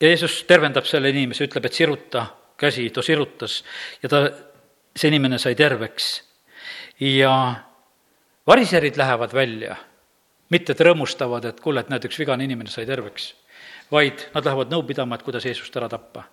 [0.00, 2.26] ja Jeesus tervendab selle inimese, ütleb, et siruta
[2.58, 3.62] käsi, ta sirutas
[4.02, 4.22] ja ta,
[4.96, 6.12] see inimene sai terveks.
[7.00, 7.32] ja
[8.46, 9.76] variserid lähevad välja,
[10.50, 13.34] mitte et rõõmustavad, et kuule, et näed, üks vigane inimene sai terveks,
[13.92, 16.24] vaid nad lähevad nõu pidama, et kuidas Jeesust ära tappa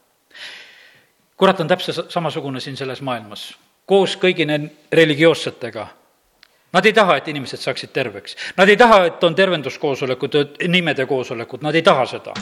[1.37, 3.49] kurat on täpselt samasugune siin selles maailmas,
[3.85, 4.45] koos kõigi
[4.91, 5.87] religioossetega.
[6.73, 8.35] Nad ei taha, et inimesed saaksid terveks.
[8.57, 10.37] Nad ei taha, et on tervenduskoosolekud,
[10.73, 12.33] nimede koosolekud, nad ei taha seda.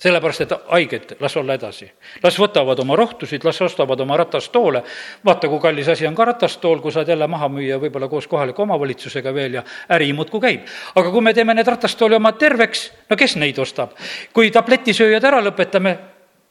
[0.00, 1.90] sellepärast, et haiged, las olla edasi.
[2.22, 4.82] las võtavad oma rohtusid, las ostavad oma ratastoole,
[5.24, 8.62] vaata, kui kallis asi on ka ratastool, kui saad jälle maha müüa võib-olla koos kohaliku
[8.62, 10.60] omavalitsusega veel ja äri muudkui käib.
[10.94, 13.92] aga kui me teeme need ratastooli omad terveks, no kes neid ostab?
[14.32, 15.96] kui tabletisööjad ära lõpetame,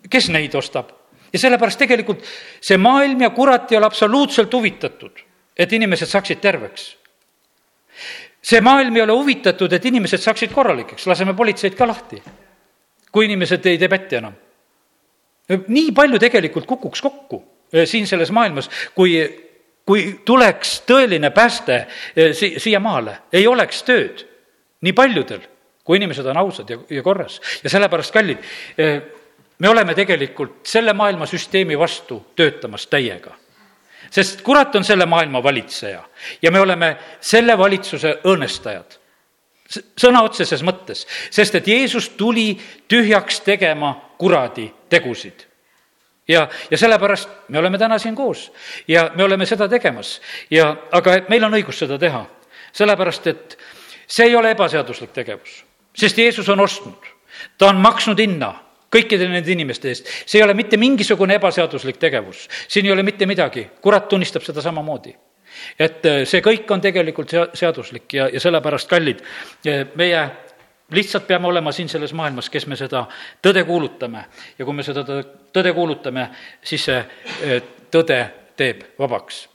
[0.10, 0.92] kes neid ostab?
[1.34, 2.22] ja sellepärast tegelikult
[2.62, 5.26] see maailm ja kurat ei ole absoluutselt huvitatud,
[5.60, 6.96] et inimesed saaksid terveks.
[8.42, 12.22] see maailm ei ole huvitatud, et inimesed saaksid korralikeks, laseme politseid ka lahti,
[13.12, 14.34] kui inimesed ei tee pätti enam.
[15.68, 17.44] nii palju tegelikult kukuks kokku
[17.74, 19.18] eh, siin selles maailmas, kui,
[19.86, 21.86] kui tuleks tõeline pääste
[22.16, 24.26] eh, si-, siiamaale, ei oleks tööd
[24.82, 25.42] nii paljudel,
[25.84, 27.42] kui inimesed on ausad ja, ja korras.
[27.64, 28.46] ja sellepärast, kallid,
[28.78, 29.02] eh,
[29.60, 33.36] me oleme tegelikult selle maailmasüsteemi vastu töötamas täiega.
[34.12, 36.04] Sest kurat on selle maailma valitseja
[36.42, 38.98] ja me oleme selle valitsuse õõnestajad
[40.00, 42.56] sõna otseses mõttes, sest et Jeesus tuli
[42.90, 45.46] tühjaks tegema kuradi tegusid.
[46.28, 48.52] ja, ja sellepärast me oleme täna siin koos
[48.88, 52.26] ja me oleme seda tegemas ja, aga meil on õigus seda teha,
[52.74, 53.58] sellepärast et
[54.08, 57.20] see ei ole ebaseaduslik tegevus, sest Jeesus on ostnud
[57.58, 58.54] ta on maksnud hinna
[58.92, 63.28] kõikide nende inimeste eest, see ei ole mitte mingisugune ebaseaduslik tegevus, siin ei ole mitte
[63.30, 65.16] midagi, kurat tunnistab seda samamoodi.
[65.80, 69.24] Et äh, see kõik on tegelikult sea-, seaduslik ja, ja sellepärast, kallid,
[69.68, 70.22] äh, meie
[70.94, 73.06] lihtsalt peame olema siin selles maailmas, kes me seda
[73.46, 74.26] tõde kuulutame.
[74.60, 76.30] Ja kui me seda tõde kuulutame,
[76.66, 77.58] siis see äh,
[77.92, 78.20] tõde
[78.60, 79.48] teeb vabaks.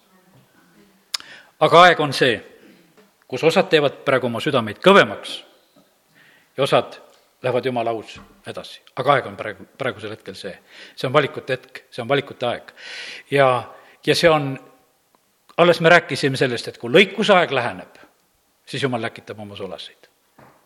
[1.60, 2.34] aga aeg on see,
[3.28, 5.36] kus osad teevad praegu oma südameid kõvemaks
[6.56, 6.98] ja osad
[7.44, 8.16] lähevad jumala aus
[8.48, 10.54] edasi, aga aeg on praegu, praegusel hetkel see.
[10.96, 12.72] see on valikute hetk, see on valikute aeg.
[13.30, 13.48] ja,
[14.06, 14.54] ja see on
[15.56, 18.00] alles me rääkisime sellest, et kui lõikusaeg läheneb,
[18.66, 20.08] siis jumal läkitab oma sulaseid.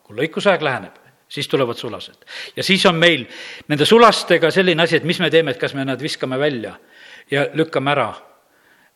[0.06, 0.96] kui lõikusaeg läheneb,
[1.28, 2.24] siis tulevad sulased.
[2.56, 3.26] ja siis on meil
[3.68, 6.78] nende sulastega selline asi, et mis me teeme, et kas me nad viskame välja
[7.30, 8.12] ja lükkame ära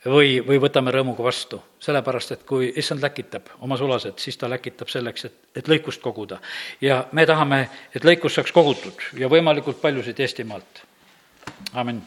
[0.07, 1.63] või, või võtame rõõmuga vastu.
[1.83, 6.41] sellepärast, et kui issand läkitab oma sulased, siis ta läkitab selleks, et, et lõikust koguda.
[6.81, 10.83] ja me tahame, et lõikus saaks kogutud ja võimalikult paljusid Eestimaalt.
[11.73, 12.03] amin